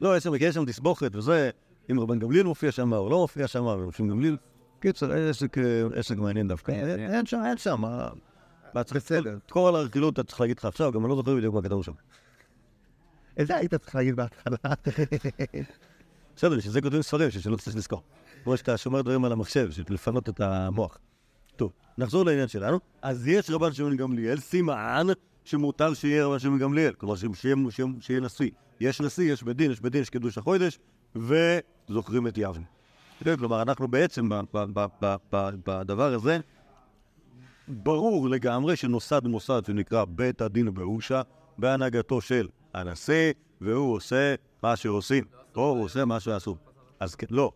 לא, 0.00 0.16
יש 0.16 0.24
שם, 0.24 0.32
יש 0.40 0.54
שם 0.54 0.64
תסבוכת 0.64 1.16
וזה, 1.16 1.50
אם 1.90 2.00
רבן 2.00 2.18
גמליאל 2.18 2.46
מופיע 2.46 2.72
שם 2.72 2.92
או 2.92 3.10
לא 3.10 3.18
מופיע 3.18 3.46
שם, 3.46 3.64
ורבן 3.64 4.08
גמליאל... 4.08 4.36
קיצר, 4.80 5.12
עסק, 5.12 5.58
אה, 5.58 5.82
עסק 5.94 6.16
מעניין 6.16 6.48
דווקא. 6.48 6.72
אין 6.72 7.14
אין 7.14 7.26
שם, 7.26 7.40
אין 7.46 7.56
שם. 7.56 7.82
צריך- 8.74 8.96
בסדר. 8.96 9.38
כל 9.48 9.76
הרכילות 9.76 10.14
אתה 10.14 10.22
צריך 10.22 10.40
להגיד 10.40 10.58
לך 10.58 10.64
עכשיו, 10.64 10.92
גם 10.92 11.00
אני 11.04 11.10
לא 11.10 11.16
זוכר 11.16 11.34
בדיוק 11.36 11.54
מה 11.54 11.62
כתבנו 11.62 11.82
שם. 11.82 11.92
את 13.40 13.46
זה 13.46 13.56
היית 13.56 13.74
צריך 13.74 13.94
להגיד 13.94 14.16
בהתחלה. 14.16 14.56
בסדר, 16.36 16.56
בשביל 16.56 16.72
זה 16.72 16.80
כותבים 16.80 17.02
ספרים, 17.02 17.30
שלא 17.30 17.56
תצטרך 17.56 17.76
לזכור. 17.76 18.02
כמו 18.44 18.56
שאתה 18.56 18.76
שומר 18.76 19.02
דברים 19.02 19.24
על 19.24 19.32
המחשב, 19.32 19.68
לפנות 19.90 20.28
את 20.28 20.40
המוח. 20.40 20.98
טוב, 21.56 21.72
נחזור 21.98 22.24
לעניין 22.24 22.48
שלנו. 22.48 22.78
אז 23.02 23.26
יש 23.28 23.50
רבן 23.50 23.72
שמעון 23.72 23.96
גמליאל, 23.96 24.40
סימן 24.40 25.06
שמותר 25.44 25.94
שיהיה 25.94 26.26
רבן 26.26 26.38
שמעון 26.38 26.58
גמליאל. 26.58 26.92
כלומר, 26.92 27.14
שיהיה, 27.34 28.20
נשיא. 28.20 28.50
יש 28.80 29.00
נשיא, 29.00 29.32
יש 29.32 29.42
בית 29.42 29.56
דין, 29.56 29.70
יש 29.70 29.80
בית 29.80 29.92
דין, 29.92 30.02
יש 30.02 30.10
קידוש 30.10 30.38
החודש, 30.38 30.78
וזוכרים 31.16 32.26
את 32.26 32.38
יבנה. 32.38 32.64
כלומר, 33.38 33.62
אנחנו 33.62 33.88
בעצם 33.88 34.28
בדבר 35.66 36.14
הזה, 36.14 36.38
ברור 37.70 38.28
לגמרי 38.28 38.76
שנוסד 38.76 39.26
מוסד 39.26 39.62
שנקרא 39.66 40.04
בית 40.04 40.40
הדין 40.40 40.74
באושה, 40.74 41.22
בהנהגתו 41.58 42.20
של 42.20 42.48
הנשיא, 42.74 43.32
והוא 43.60 43.94
עושה 43.94 44.34
מה 44.62 44.76
שעושים, 44.76 45.24
או 45.56 45.68
הוא 45.68 45.84
עושה 45.84 46.04
מה 46.04 46.20
שעשו. 46.20 46.56
אז 47.00 47.14
כן, 47.14 47.26
לא, 47.30 47.52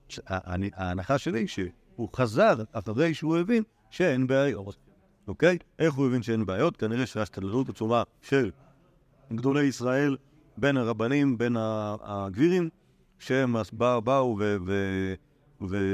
ההנחה 0.75 1.19
שלי 1.19 1.39
היא 1.39 1.47
שהוא 1.47 2.09
חזר 2.17 2.55
אחרי 2.73 3.15
שהוא 3.15 3.37
הבין 3.37 3.63
שאין 3.91 4.27
בעיות, 4.27 4.77
אוקיי? 5.29 5.59
איך 5.79 5.95
הוא 5.95 6.07
הבין 6.07 6.23
שאין 6.23 6.47
בעיות? 6.47 6.77
כנראה 6.77 7.07
שהיה 7.07 7.23
השתדלות 7.23 7.69
עצומה 7.69 8.03
של 8.23 8.51
גדולי 9.33 9.65
ישראל 9.65 10.17
בין 10.57 10.77
הרבנים, 10.77 11.39
בין 11.39 11.57
הגבירים, 12.03 12.69
שהם 13.19 13.57
באו 13.73 14.39
ו... 15.61 15.87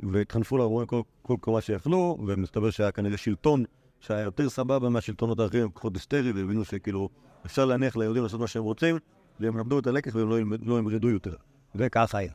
והתחנפו 0.00 0.58
לארועים 0.58 0.88
כל, 1.28 1.36
קומה 1.40 1.60
שיכלו, 1.60 2.18
ומסתבר 2.26 2.70
שהיה 2.70 2.92
כנראה 2.92 3.16
שלטון 3.16 3.64
שהיה 4.00 4.20
יותר 4.20 4.48
סבבה 4.48 4.88
מהשלטונות 4.88 5.40
האחרים, 5.40 5.70
פחות 5.74 5.94
היסטרי, 5.94 6.32
והבינו 6.32 6.64
שכאילו 6.64 7.08
אפשר 7.46 7.64
להניח 7.64 7.96
ליהודים 7.96 8.22
לעשות 8.22 8.40
מה 8.40 8.46
שהם 8.46 8.62
רוצים, 8.62 8.96
והם 9.40 9.58
למדו 9.58 9.78
את 9.78 9.86
הלקח 9.86 10.14
והם 10.14 10.28
לא, 10.28 10.36
לא 10.62 10.78
ימרדו 10.78 11.10
יותר. 11.10 11.34
וככה 11.74 12.18
היה. 12.18 12.32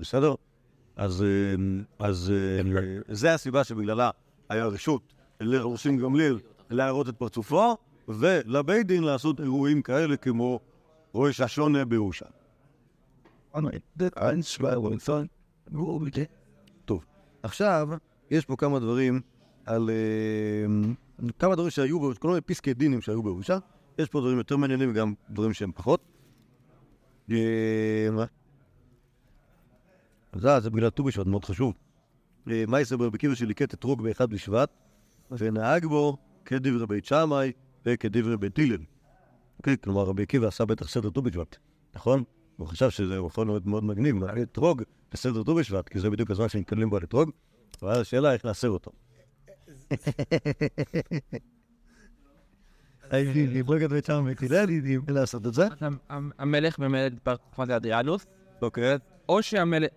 בסדר? 0.00 0.34
אז, 0.96 1.22
אה, 1.22 2.06
אז 2.06 2.32
אה, 2.34 2.98
זה 3.08 3.34
הסיבה 3.34 3.64
שבגללה 3.64 4.10
היה 4.48 4.66
רשות 4.66 5.12
לראשים 5.40 5.96
גמליאל 5.96 6.38
להראות 6.70 7.08
את 7.08 7.16
פרצופו, 7.16 7.76
ולבית 8.08 8.86
דין 8.86 9.02
לעשות 9.02 9.40
אירועים 9.40 9.82
כאלה 9.82 10.16
כמו 10.16 10.60
ראש 11.14 11.40
השונה 11.40 11.84
בירושה. 11.84 12.26
עכשיו 17.44 17.88
יש 18.30 18.44
פה 18.44 18.56
כמה 18.56 18.78
דברים 18.78 19.20
על... 19.66 19.90
אה, 19.90 20.66
כמה 21.38 21.54
דברים 21.54 21.70
שהיו, 21.70 22.14
כל 22.18 22.28
מיני 22.28 22.40
פסקי 22.40 22.74
דינים 22.74 23.00
שהיו 23.00 23.22
בירושה. 23.22 23.58
יש 23.98 24.08
פה 24.08 24.20
דברים 24.20 24.38
יותר 24.38 24.56
מעניינים 24.56 24.90
וגם 24.90 25.14
דברים 25.30 25.52
שהם 25.52 25.72
פחות. 25.74 26.00
מה? 27.28 27.36
זה, 30.36 30.60
זה 30.60 30.70
בגלל 30.70 30.90
ט"ו 30.90 31.04
בשבט, 31.04 31.26
מאוד 31.26 31.44
חשוב. 31.44 31.74
מייסר 32.46 32.96
ברבי 32.96 33.16
עקיבא 33.16 33.34
שליקט 33.34 33.74
אתרוג 33.74 34.02
באחד 34.02 34.30
בשבט, 34.30 34.70
ונהג 35.30 35.86
בו 35.86 36.16
כדברי 36.44 36.86
בית 36.86 37.04
שמאי 37.04 37.52
וכדברי 37.86 38.36
בית 38.36 38.58
הלל. 38.58 38.82
אוקיי, 39.58 39.76
כלומר 39.84 40.02
רבי 40.02 40.22
עקיבא 40.22 40.46
עשה 40.46 40.64
בטח 40.64 40.88
סדר 40.88 41.10
ט"ו 41.10 41.22
בשבט, 41.22 41.56
נכון? 41.94 42.24
הוא 42.56 42.66
חשב 42.66 42.90
שזה 42.90 43.14
יכול 43.14 43.46
להיות 43.46 43.66
מאוד 43.66 43.84
מגניב, 43.84 44.24
אתרוג 44.24 44.82
בסדר 45.14 45.42
ט"ו 45.42 45.54
בשבט, 45.54 45.88
כי 45.88 46.00
זה 46.00 46.10
בדיוק 46.10 46.30
הזמן 46.30 46.48
שמתקדמים 46.48 46.90
בו 46.90 46.96
על 46.96 47.02
אתרוג, 47.04 47.30
ואז 47.82 48.00
השאלה 48.00 48.32
איך 48.32 48.44
נעשה 48.44 48.68
אותו. 48.68 48.90
הייתי 53.10 53.46
וכי 54.26 54.48
לא 54.48 54.56
ידידים 54.56 55.00
לעשות 55.08 55.46
את 55.46 55.54
זה. 55.54 55.66
המ- 55.80 55.96
המ- 56.08 56.30
המלך 56.38 56.78
באמת 56.78 57.12
בתקופה 57.28 57.66
זה 57.66 57.76
אדריאנוס, 57.76 58.26
אוקיי. 58.62 58.96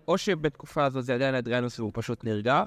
או 0.08 0.18
שבתקופה 0.18 0.84
הזאת 0.84 1.04
זה 1.04 1.14
עדיין 1.14 1.34
אדריאנוס 1.34 1.80
והוא 1.80 1.90
פשוט 1.94 2.24
נרגע, 2.24 2.62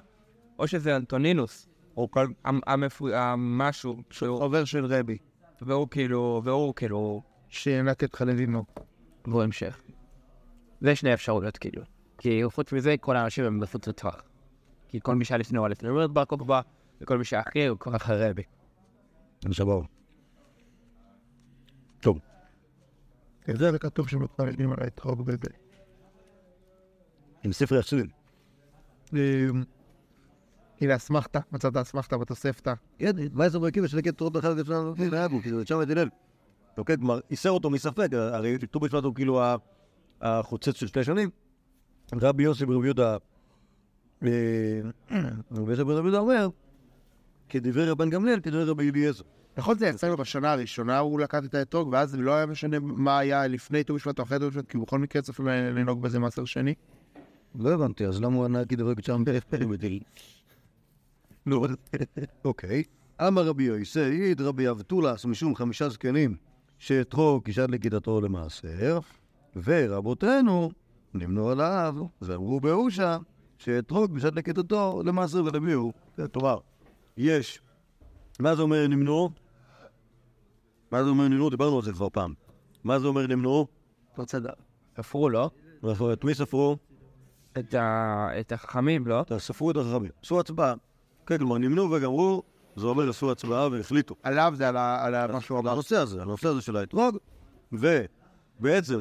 או 0.60 0.68
שזה 0.68 0.96
אנטונינוס, 0.96 1.68
או 1.98 2.12
כל 2.12 2.28
המ- 2.46 2.60
המפו- 2.68 3.14
המשהו, 3.14 3.98
שהוא- 4.10 4.40
חבר 4.40 4.66
של 4.66 4.86
רבי, 4.86 5.18
והוא 5.62 5.88
כאילו, 5.92 6.42
והוא 6.46 6.74
כאילו, 6.76 7.22
שינק 7.50 8.04
את 8.04 8.16
חללינו. 8.16 8.66
והוא 9.28 9.44
המשך. 9.44 9.82
זה 10.82 10.96
שני 10.96 11.14
אפשרויות 11.14 11.58
כאילו. 11.58 11.82
כי 12.22 12.42
חוץ 12.54 12.74
מזה 12.74 12.96
כל 13.00 13.16
האנשים 13.16 13.46
הם 13.46 13.60
מחוץ 13.60 13.88
לטווח. 13.88 14.22
כי 14.88 15.00
כל 15.04 15.16
מי 15.16 15.26
שהיה 15.26 15.38
לפני 15.38 15.58
הוא 15.58 15.66
היה 15.66 15.72
לפני 15.72 15.90
בר 16.14 16.26
כוכבא, 16.26 16.62
וכל 17.02 17.18
מי 17.18 17.26
שהיה 17.26 17.44
אחרי 17.48 17.68
הוא 17.68 17.80
כבר 17.80 17.96
אחרי 17.96 18.30
רבי. 18.30 18.44
סבבה. 19.54 19.86
טוב, 22.00 22.20
זה 23.48 23.80
כתוב 23.80 24.08
שמתפללים 24.08 24.72
על 24.72 24.78
האתרוג 24.82 25.22
בזה. 25.22 25.50
עם 27.44 27.54
ספרי 27.54 27.80
החסידים. 27.80 28.08
הנה 30.82 30.96
אסמכתה, 30.96 31.40
מצאת 31.52 31.78
אסמכתה 31.78 32.18
בתוספתא. 32.18 32.74
כן, 33.00 33.12
מה 33.34 33.50
זה 33.50 33.60
מרכיב 33.60 33.88
של 33.88 33.98
לקט 33.98 34.18
תורות 34.18 34.38
אחד 34.38 34.58
לפני 34.58 35.10
נהגו, 35.12 35.42
כאילו, 35.42 35.66
שם 35.66 35.82
את 35.82 35.90
הלל. 35.90 36.10
אוקיי, 36.78 36.98
כלומר, 36.98 37.20
איסר 37.32 37.50
אותו 37.52 37.70
מספק, 37.70 38.08
הרי 38.14 38.58
ט"ו 38.58 38.80
בשבט 38.80 39.04
הוא 39.04 39.16
כאילו 39.16 39.42
החוצץ 40.22 40.76
של 40.76 40.88
שתי 40.88 41.04
שנים. 41.04 41.30
רבי 42.13 42.43
יוסי 42.43 42.66
ברבי 42.66 42.86
יהודה, 42.88 43.18
אה, 44.24 44.30
רבי 45.51 45.72
יוסי 45.72 45.84
ברבי 45.84 46.01
יהודה 46.01 46.20
אומר, 46.20 46.49
כדברי 47.49 47.89
רבן 47.89 48.09
גמליאל, 48.09 48.39
כדברי 48.39 48.64
רבי 48.64 48.89
אליעזר. 48.89 49.24
נכון 49.57 49.78
זה 49.78 49.88
יצא 49.88 50.09
לו 50.09 50.18
בשנה 50.18 50.51
הראשונה, 50.51 50.99
הוא 50.99 51.20
לקט 51.20 51.43
את 51.45 51.55
האתרוג, 51.55 51.89
ואז 51.91 52.16
לא 52.16 52.32
היה 52.32 52.45
משנה 52.45 52.80
מה 52.80 53.20
היה 53.20 53.47
לפני 53.47 53.84
ט"ו 53.84 53.93
בשבט 53.93 54.20
או 54.20 54.24
אחרי 54.24 54.39
ט"ו 54.39 54.49
בשבט, 54.49 54.70
כי 54.70 54.78
בכל 54.78 54.99
מקרה 54.99 55.22
צריך 55.22 55.39
לנהוג 55.39 56.01
בזה 56.01 56.20
מעשר 56.20 56.45
שני. 56.45 56.74
לא 57.55 57.74
הבנתי, 57.74 58.05
אז 58.05 58.22
למה 58.22 58.36
הוא 58.36 58.45
ענה 58.45 58.66
כדברי 58.66 58.93
שם 59.01 59.24
בדיל? 59.70 59.99
נו, 61.45 61.66
אוקיי. 62.45 62.84
אמר 63.28 63.47
רבי 63.47 63.64
יויסי, 63.64 63.99
עיד 63.99 64.41
רבי 64.41 64.70
אבטולס 64.70 65.26
משום 65.26 65.55
חמישה 65.55 65.89
זקנים 65.89 66.36
שאתרוג 66.80 67.43
כשד 67.45 67.72
לכידתו 67.72 68.22
למעשר, 68.22 68.99
ורבותינו 69.64 70.72
נמנו 71.14 71.49
עליו, 71.49 71.95
ואמרו 72.22 72.59
באושה, 72.59 73.18
שאתרוג 73.57 74.14
בשד 74.14 74.36
לכידתו 74.36 75.01
למעשר 75.05 75.43
ולביאו. 75.43 75.91
כלומר, 76.34 76.57
יש, 77.18 77.62
מה 78.39 78.55
זה 78.55 78.62
אומר 78.62 78.88
נמנו? 78.88 79.30
מה 80.91 81.03
זה 81.03 81.09
אומר 81.09 81.28
נמנו? 81.28 81.49
דיברנו 81.49 81.76
על 81.76 81.82
זה 81.84 81.91
כבר 81.93 82.09
פעם. 82.09 82.34
מה 82.84 82.99
זה 82.99 83.07
אומר? 83.07 83.26
לא 84.18 84.26
צדק. 84.26 84.49
ספרו, 84.97 85.30
לא? 85.30 85.49
נכון, 85.84 86.14
את 86.14 86.24
מי 86.24 86.34
ספרו? 86.34 86.78
את 87.59 87.74
ה- 87.74 88.28
את 88.39 88.51
החכמים, 88.51 89.07
לא? 89.07 89.24
ספרו 89.38 89.72
את 89.72 89.76
החכמים. 89.78 90.12
עשו 90.24 90.39
הצבעה. 90.39 90.74
כן, 91.26 91.38
כלומר, 91.38 91.57
נמנעו 91.57 91.91
וגמרו, 91.91 92.43
זה 92.76 92.86
אומר 92.88 93.09
עשו 93.09 93.32
הצבעה 93.32 93.68
והחליטו. 93.72 94.16
עליו 94.24 94.53
זה 94.55 94.68
על 94.70 94.78
ה- 94.78 95.05
על 95.05 95.16
ה- 95.16 95.28
מה 95.28 95.41
שהוא 95.41 95.57
על 95.57 95.64
אמר. 95.64 95.72
הנושא 95.72 95.95
הזה, 95.97 96.16
על 96.16 96.28
הנושא 96.28 96.47
הזה 96.47 96.62
של 96.62 96.78
האתרוג, 96.78 97.18
ובעצם, 97.72 98.99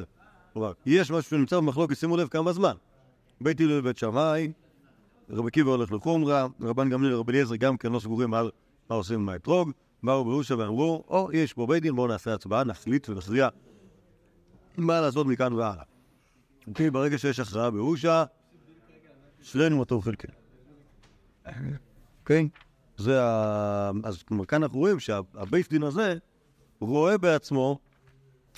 כלומר, 0.52 0.72
יש 0.86 1.10
משהו 1.10 1.30
שנמצא 1.30 1.56
במחלוקת, 1.56 1.96
שימו 1.96 2.16
לב 2.16 2.28
כמה 2.28 2.52
זמן. 2.52 2.74
בית 3.40 3.60
הלל 3.60 3.78
ובית 3.78 3.98
שמאי, 3.98 4.52
רבי 5.30 5.48
עקיבא 5.48 5.70
הולך 5.70 5.92
לחומרה, 5.92 6.46
רבן 6.60 6.90
גמליאל 6.90 7.14
ורבי 7.14 7.32
אליעזר 7.32 7.56
גם 7.56 7.76
כן 7.76 7.92
לא 7.92 8.00
סגורים 8.00 8.34
על 8.34 8.50
מה 8.90 8.96
עושים 8.96 9.20
עם 9.20 9.28
האתרוג, 9.28 9.70
באו 10.02 10.24
ברושע 10.24 10.56
ואמרו, 10.58 11.04
או, 11.08 11.28
יש 11.32 11.52
פה 11.52 11.66
בית 11.66 11.82
דין, 11.82 11.96
בואו 11.96 12.06
נעשה 12.06 12.34
הצבעה, 12.34 12.64
נחליט 12.64 13.08
ונכריע 13.08 13.48
מה 14.76 15.00
לעשות 15.00 15.26
מכאן 15.26 15.52
והלאה. 15.52 15.84
כי 16.74 16.90
ברגע 16.90 17.18
שיש 17.18 17.40
הכרעה 17.40 17.70
אצלנו 19.42 19.78
מה 19.78 19.84
טוב 19.84 20.04
חלקנו. 20.04 20.34
אוקיי? 22.20 22.48
זה 22.96 23.24
ה... 23.24 23.90
אז 24.04 24.22
כלומר, 24.22 24.44
כאן 24.44 24.62
אנחנו 24.62 24.78
רואים 24.78 25.00
שהבית 25.00 25.70
דין 25.70 25.82
הזה 25.82 26.14
רואה 26.80 27.18
בעצמו, 27.18 27.78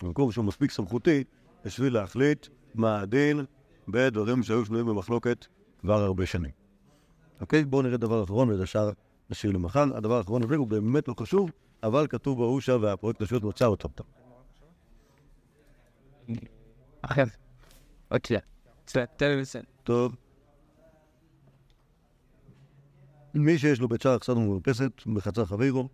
במקום 0.02 0.32
שהוא 0.32 0.44
מספיק 0.44 0.70
סמכותי, 0.70 1.24
בשביל 1.64 1.94
להחליט 1.94 2.46
מה 2.74 3.00
הדין 3.00 3.44
בדברים 3.88 4.42
שהיו 4.42 4.64
שנויים 4.64 4.86
במחלוקת 4.86 5.46
כבר 5.80 6.02
הרבה 6.02 6.26
שנים. 6.26 6.50
אוקיי? 7.40 7.64
בואו 7.64 7.82
נראה 7.82 7.96
דבר 7.96 8.24
אחרון 8.24 8.50
ואת 8.50 8.60
השאר 8.60 8.90
נשאיר 9.30 9.52
למחר. 9.52 9.96
הדבר 9.96 10.18
האחרון 10.18 10.42
הזה 10.42 10.56
הוא 10.56 10.66
באמת 10.66 11.08
לא 11.08 11.14
חשוב, 11.20 11.50
אבל 11.82 12.06
כתוב 12.06 12.38
בהושע 12.38 12.78
והפרויקט 12.80 13.22
לשוט 13.22 13.42
מצא 13.42 13.66
אותו 13.66 13.88
טוב. 19.84 20.16
מי 23.34 23.58
שיש 23.58 23.80
לו 23.80 23.88
בית 23.88 24.02
שער 24.02 24.18
קצת 24.18 24.32
ומרפסת 24.32 24.92
בחצר 25.14 25.44
חברו, 25.44 25.88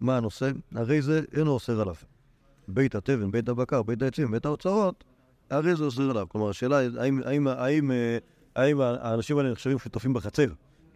מה 0.00 0.16
הנושא? 0.16 0.50
הרי 0.74 1.02
זה 1.02 1.20
אינו 1.32 1.50
אוסר 1.50 1.80
עליו. 1.80 1.94
בית 2.74 2.94
התבן, 2.94 3.30
בית 3.30 3.48
הבקר, 3.48 3.82
בית 3.82 4.02
העצים, 4.02 4.30
בית 4.30 4.46
האוצרות, 4.46 5.04
הרי 5.50 5.76
זה 5.76 5.84
אוסר 5.84 6.10
עליו. 6.10 6.26
כלומר, 6.28 6.48
השאלה 6.48 6.76
האם, 6.98 7.20
האם, 7.24 7.46
האם, 7.46 7.90
אה, 7.90 8.18
האם 8.56 8.80
האנשים 8.80 9.38
האלה 9.38 9.52
נחשבים 9.52 9.78
שותפים 9.78 10.12
בחצר? 10.12 10.46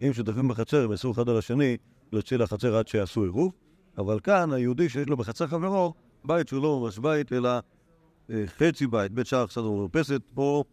אם 0.01 0.13
שותפים 0.13 0.47
בחצר, 0.47 0.83
הם 0.83 0.91
יעשו 0.91 1.11
אחד 1.11 1.29
על 1.29 1.37
השני 1.37 1.77
להוציא 2.11 2.37
לחצר 2.37 2.75
עד 2.75 2.87
שיעשו 2.87 3.23
עירוב, 3.23 3.53
אבל 3.97 4.19
כאן 4.19 4.53
היהודי 4.53 4.89
שיש 4.89 5.07
לו 5.07 5.17
בחצר 5.17 5.47
חברו, 5.47 5.93
בית 6.25 6.47
שהוא 6.47 6.63
לא 6.63 6.79
ממש 6.79 6.99
בית, 6.99 7.33
אלא 7.33 7.49
אה, 8.29 8.43
חצי 8.47 8.87
בית, 8.87 9.11
בית 9.11 9.27
שער 9.27 9.47
קצת 9.47 9.61
ומרפסת, 9.61 10.21
או 10.37 10.63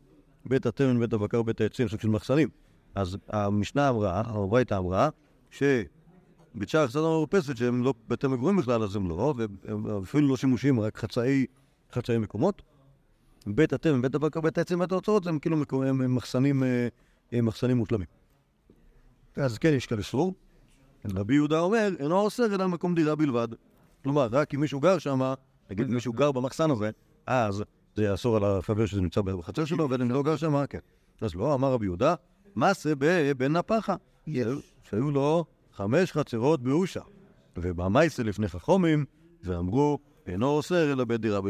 בית 0.47 0.67
התבן, 0.67 1.01
בית 1.01 1.13
הבקר, 1.13 1.43
בית 1.43 1.61
העצים, 1.61 1.89
סוג 1.89 2.01
של 2.01 2.09
מחסנים. 2.09 2.49
אז 2.95 3.17
המשנה 3.29 3.89
אמרה, 3.89 4.23
או 4.35 4.45
הברייתא 4.45 4.79
אמרה, 4.79 5.09
שבית 5.51 5.89
שער 6.67 6.87
קצת 6.87 6.97
המרפסת, 6.97 7.57
שהם 7.57 7.83
לא 7.85 7.95
בתי 8.09 8.27
מגורים 8.27 8.57
בכלל, 8.57 8.83
אז 8.83 8.97
הם 8.97 9.09
לא, 9.09 9.35
והם 9.37 9.87
אפילו 10.03 10.29
לא 10.29 10.37
שימושיים, 10.37 10.81
רק 10.81 10.99
חצאי, 10.99 11.47
חצאי 11.93 12.19
מקומות. 12.19 12.63
בית 13.47 13.73
התבן, 13.73 14.03
בית 14.03 14.15
הבקר, 14.15 14.41
בית 14.41 14.59
העצים, 14.59 14.79
בית 14.79 14.93
ההוצאות, 14.93 15.27
הם 15.27 15.39
כאילו 15.39 15.57
הם 15.73 16.15
מחסנים, 16.15 16.63
אה, 16.63 16.89
הם 17.33 17.47
מחסנים 17.47 17.77
מושלמים. 17.77 18.07
אז 19.37 19.59
כן, 19.59 19.73
יש 19.73 19.87
כאלה 19.87 20.03
סבור. 20.03 20.35
רבי 21.15 21.35
יהודה 21.35 21.61
אומר, 21.61 21.89
אינו 21.99 22.19
אוסר 22.19 22.55
אלא 22.55 22.69
מקום 22.69 22.95
דירה 22.95 23.15
בלבד. 23.15 23.49
כלומר, 24.03 24.29
רק 24.33 24.55
אם 24.55 24.61
מישהו 24.61 24.81
גר 24.81 24.99
שם, 24.99 25.33
נגיד 25.71 25.87
מישהו 25.91 26.13
גר 26.13 26.33
במחסן 26.33 26.71
הזה, 26.71 26.91
אז 27.27 27.63
זה 27.97 28.05
יאסור 28.05 28.37
על 28.37 28.45
החבר 28.45 28.87
שזה 28.87 29.01
נמצא 29.01 29.21
בחצר 29.21 29.65
שלו, 29.65 29.91
ואם 29.91 30.11
לא 30.11 30.23
גר 30.23 30.37
שם, 30.37 30.67
כן. 30.67 30.79
אז 31.21 31.35
לא, 31.35 31.55
אמר 31.55 31.73
רבי 31.73 31.85
יהודה, 31.87 32.15
מעשה 32.55 32.93
בבן 32.99 33.57
הפחה. 33.57 33.97
שהיו- 34.27 34.59
שהיו 34.91 35.11
לו 35.11 35.45
חמש 35.73 36.13
חצרות 36.13 36.63
באושה. 36.63 37.01
ובמייסה 37.57 38.23
לפני 38.23 38.49
חכומים, 38.49 39.05
ואמרו, 39.45 39.99
אינו 40.27 40.47
אוסר 40.47 40.93
אלא 40.93 41.05
בית 41.05 41.21
דירה. 41.21 41.41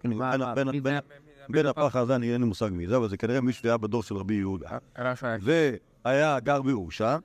כן, 0.00 0.12
מה, 0.12 0.54
בין- 0.54 0.68
מי 1.48 1.60
הפחה 1.60 2.00
הזה, 2.00 2.16
אני 2.16 2.32
אין 2.32 2.40
לי 2.40 2.46
מושג 2.46 2.68
מי 2.72 2.86
זה, 2.86 2.96
אבל 2.96 3.08
זה 3.08 3.16
כנראה 3.16 3.40
מישהו 3.40 3.62
שהיה 3.62 3.76
בדור 3.76 4.02
של 4.02 4.16
רבי 4.16 4.34
יהודה. 4.34 4.68
לא 4.98 5.14
שואל. 5.14 5.38
והיה 6.04 6.40
גר 6.40 6.62
באושה, 6.62 7.18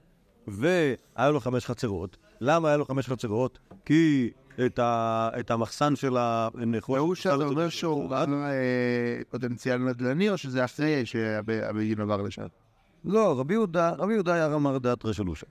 והיה 0.48 1.30
לו 1.32 1.40
חמש 1.40 1.66
חצרות. 1.66 2.18
למה 2.42 2.68
היה 2.68 2.78
לו 2.78 2.86
חמש 2.86 3.08
חצרות? 3.10 3.60
כי 3.86 4.30
את, 4.66 4.80
ה, 4.80 5.30
את 5.40 5.52
המחסן 5.52 5.96
של 5.96 6.18
הנחושת... 6.18 7.00
ואושה 7.02 7.38
זה 7.38 7.44
אומר 7.44 7.70
שהוא 7.70 8.14
אה, 8.16 8.28
פוטנציאל 9.30 9.78
נדל"ני, 9.78 10.30
או 10.30 10.38
שזה 10.38 10.66
אחרי 10.66 11.06
שהבגין 11.06 12.02
עבר 12.02 12.22
לשם? 12.22 12.46
לא, 13.06 13.40
רבי 13.40 13.54
יהודה, 13.54 13.92
רבי 13.98 14.14
יהודה 14.14 14.34
היה 14.34 14.48
רמר 14.48 14.78
דעת 14.78 15.06
רשע 15.06 15.24
אושה, 15.28 15.46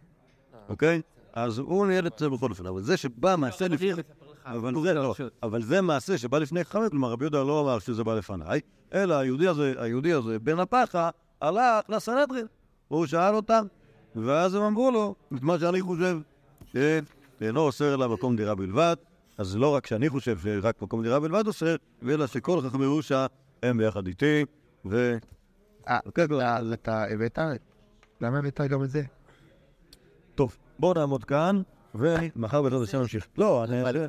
אוקיי? 0.68 1.02
אז 1.32 1.58
הוא 1.58 1.86
ניהל 1.86 2.06
את 2.06 2.18
זה 2.18 2.28
בכל 2.28 2.50
אופן, 2.50 2.66
אבל 2.66 2.82
זה 2.82 2.96
שבא 2.96 3.34
מעשה 3.38 3.68
לפני... 3.68 3.92
אבל 4.46 4.74
זה 4.82 4.94
לא, 4.94 5.14
אבל 5.42 5.62
זה 5.62 5.80
מעשה 5.80 6.18
שבא 6.18 6.38
לפני 6.38 6.64
חמש, 6.64 6.88
כלומר 6.90 7.10
רבי 7.10 7.24
יהודה 7.24 7.42
לא 7.42 7.60
אמר 7.60 7.78
שזה 7.78 8.04
בא 8.04 8.14
לפניי, 8.14 8.60
אלא 8.94 9.14
היהודי 9.14 9.48
הזה, 9.48 9.74
היהודי 9.78 10.12
הזה, 10.12 10.38
בן 10.38 10.58
הפחה, 10.58 11.10
הלך 11.40 11.84
לסנהדרין, 11.88 12.46
והוא 12.90 13.06
שאל 13.06 13.34
אותם, 13.34 13.66
ואז 14.16 14.54
הם 14.54 14.62
אמרו 14.62 14.90
לו 14.90 15.14
את 15.34 15.42
מה 15.42 15.58
שאני 15.58 15.80
חושב, 15.80 16.18
שאינו 16.72 17.60
אוסר 17.60 17.94
אלא 17.94 18.08
מקום 18.08 18.36
דירה 18.36 18.54
בלבד, 18.54 18.96
אז 19.38 19.56
לא 19.56 19.74
רק 19.74 19.86
שאני 19.86 20.08
חושב 20.08 20.38
שרק 20.38 20.82
מקום 20.82 21.02
דירה 21.02 21.20
בלבד 21.20 21.46
אוסר, 21.46 21.76
אלא 22.08 22.26
שכל 22.26 22.60
חכמי 22.60 22.84
ירושה 22.84 23.26
הם 23.62 23.78
ביחד 23.78 24.06
איתי, 24.06 24.44
ו... 24.84 25.16
אה. 25.88 25.98
אז 26.42 26.72
אתה 26.72 27.04
הבאת? 27.04 27.38
למה 28.20 28.38
הבאת 28.38 28.60
גם 28.60 28.82
את 28.82 28.90
זה? 28.90 29.02
טוב, 30.36 30.56
בואו 30.78 30.94
נעמוד 30.94 31.24
כאן, 31.24 31.62
ומחר 31.94 32.62
בעזרת 32.62 32.82
השם 32.82 32.98
נמשיך. 32.98 33.26
לא, 33.38 33.64
אני... 33.64 33.82